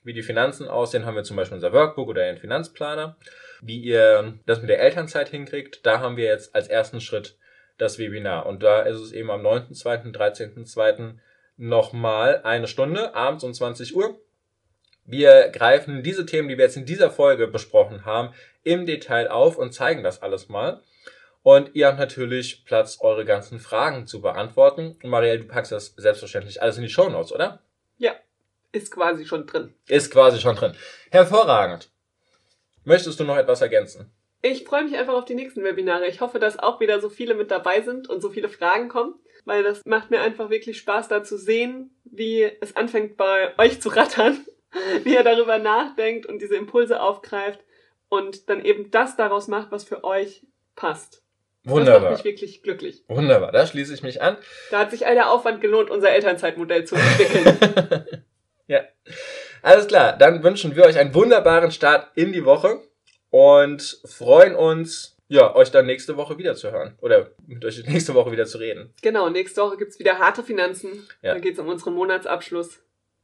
wie 0.05 0.13
die 0.13 0.23
Finanzen 0.23 0.69
aussehen, 0.69 1.05
haben 1.05 1.17
wir 1.17 1.25
zum 1.25 1.37
Beispiel 1.37 1.57
unser 1.57 1.73
Workbook 1.73 2.09
oder 2.09 2.23
einen 2.23 2.39
Finanzplaner. 2.39 3.17
Wie 3.61 3.79
ihr 3.79 4.39
das 4.47 4.61
mit 4.61 4.71
der 4.71 4.81
Elternzeit 4.81 5.29
hinkriegt, 5.29 5.85
da 5.85 6.01
haben 6.01 6.17
wir 6.17 6.25
jetzt 6.25 6.55
als 6.55 6.69
ersten 6.69 7.01
Schritt 7.01 7.37
das 7.77 7.99
Webinar. 7.99 8.47
Und 8.47 8.63
da 8.63 8.83
ist 8.83 8.99
es 8.99 9.13
eben 9.13 9.31
am 9.31 9.43
9.2., 9.43 10.13
13.2. 10.13 11.15
nochmal 11.57 12.43
eine 12.43 12.69
Stunde, 12.69 13.15
abends 13.15 13.45
um 13.45 13.55
20 13.55 13.97
Uhr. 13.97 14.21
Wir 15.05 15.49
greifen 15.49 16.03
diese 16.03 16.27
Themen, 16.27 16.49
die 16.49 16.59
wir 16.59 16.65
jetzt 16.65 16.77
in 16.77 16.85
dieser 16.85 17.11
Folge 17.11 17.49
besprochen 17.49 18.05
haben, 18.05 18.35
im 18.63 18.85
Detail 18.85 19.31
auf 19.31 19.57
und 19.57 19.73
zeigen 19.73 20.03
das 20.03 20.23
alles 20.23 20.49
mal. 20.49 20.83
Und 21.43 21.75
ihr 21.75 21.87
habt 21.87 21.99
natürlich 21.99 22.65
Platz, 22.67 22.99
eure 23.01 23.25
ganzen 23.25 23.59
Fragen 23.59 24.07
zu 24.07 24.21
beantworten. 24.21 24.99
Und 25.03 25.09
Marielle, 25.09 25.41
du 25.41 25.47
packst 25.47 25.73
das 25.73 25.95
selbstverständlich 25.97 26.61
alles 26.61 26.77
in 26.77 26.83
die 26.83 26.91
Show 26.91 27.09
Notes, 27.09 27.33
oder? 27.33 27.63
Ist 28.73 28.91
quasi 28.91 29.25
schon 29.25 29.47
drin. 29.47 29.75
Ist 29.89 30.11
quasi 30.11 30.41
schon 30.41 30.57
drin. 30.57 30.75
Hervorragend. 31.11 31.91
Möchtest 32.85 33.19
du 33.21 33.25
noch 33.25 33.37
etwas 33.37 33.61
ergänzen? 33.61 34.11
Ich 34.41 34.65
freue 34.65 34.85
mich 34.85 34.97
einfach 34.97 35.15
auf 35.15 35.25
die 35.25 35.35
nächsten 35.35 35.65
Webinare. 35.65 36.07
Ich 36.07 36.21
hoffe, 36.21 36.39
dass 36.39 36.59
auch 36.59 36.81
wieder 36.81 37.01
so 37.01 37.09
viele 37.09 37.35
mit 37.35 37.51
dabei 37.51 37.81
sind 37.81 38.09
und 38.09 38.21
so 38.21 38.31
viele 38.31 38.49
Fragen 38.49 38.89
kommen, 38.89 39.15
weil 39.45 39.63
das 39.63 39.85
macht 39.85 40.11
mir 40.11 40.21
einfach 40.21 40.51
wirklich 40.51 40.79
Spaß, 40.79 41.09
da 41.09 41.25
zu 41.25 41.37
sehen, 41.37 41.91
wie 42.05 42.51
es 42.61 42.77
anfängt 42.77 43.17
bei 43.17 43.53
euch 43.59 43.81
zu 43.81 43.89
rattern, 43.89 44.47
wie 45.03 45.15
ihr 45.15 45.25
darüber 45.25 45.59
nachdenkt 45.59 46.27
und 46.27 46.41
diese 46.41 46.57
Impulse 46.57 47.01
aufgreift 47.01 47.61
und 48.09 48.49
dann 48.49 48.65
eben 48.65 48.91
das 48.91 49.17
daraus 49.17 49.49
macht, 49.49 49.73
was 49.73 49.85
für 49.85 50.05
euch 50.05 50.47
passt. 50.77 51.25
Wunderbar. 51.65 52.11
Das 52.11 52.19
macht 52.19 52.25
mich 52.25 52.33
wirklich 52.33 52.63
glücklich. 52.63 53.05
Wunderbar, 53.09 53.51
da 53.51 53.67
schließe 53.67 53.93
ich 53.93 54.03
mich 54.03 54.23
an. 54.23 54.37
Da 54.71 54.79
hat 54.79 54.93
sich 54.93 55.07
all 55.07 55.15
der 55.15 55.31
Aufwand 55.31 55.61
gelohnt, 55.61 55.91
unser 55.91 56.11
Elternzeitmodell 56.11 56.85
zu 56.85 56.95
entwickeln. 56.95 58.25
Ja. 58.69 58.83
Alles 59.63 59.89
klar, 59.89 60.17
dann 60.17 60.43
wünschen 60.43 60.77
wir 60.77 60.85
euch 60.85 60.99
einen 60.99 61.15
wunderbaren 61.15 61.73
Start 61.73 62.11
in 62.15 62.33
die 62.33 62.45
Woche 62.45 62.81
und 63.31 64.01
freuen 64.05 64.55
uns, 64.55 65.17
ja, 65.27 65.55
euch 65.55 65.71
dann 65.71 65.87
nächste 65.87 66.17
Woche 66.17 66.39
wieder 66.39 66.55
zu 66.55 66.71
hören 66.71 66.97
oder 67.01 67.33
mit 67.47 67.65
euch 67.65 67.85
nächste 67.87 68.15
Woche 68.15 68.31
wieder 68.31 68.47
zu 68.47 68.59
reden. 68.59 68.95
Genau, 69.03 69.29
nächste 69.29 69.63
Woche 69.63 69.77
gibt's 69.77 69.99
wieder 69.99 70.19
harte 70.19 70.43
Finanzen. 70.45 71.07
Ja. 71.23 71.33
Dann 71.33 71.43
geht's 71.43 71.59
um 71.59 71.67
unseren 71.67 71.95
Monatsabschluss. 71.95 72.81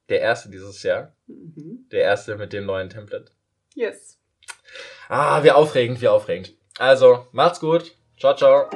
Der 0.09 0.21
erste 0.21 0.51
dieses 0.51 0.83
Jahr. 0.83 1.15
Mhm. 1.27 1.87
Der 1.93 2.03
erste 2.03 2.37
mit 2.37 2.53
dem 2.53 2.67
neuen 2.67 2.91
Template. 2.91 3.31
Yes. 3.75 4.19
Ah, 5.09 5.43
wie 5.43 5.51
aufregend, 5.51 6.01
wie 6.01 6.09
aufregend. 6.09 6.55
Also, 6.79 7.27
macht's 7.33 7.61
gut. 7.61 7.95
Ciao, 8.19 8.35
ciao. 8.35 8.69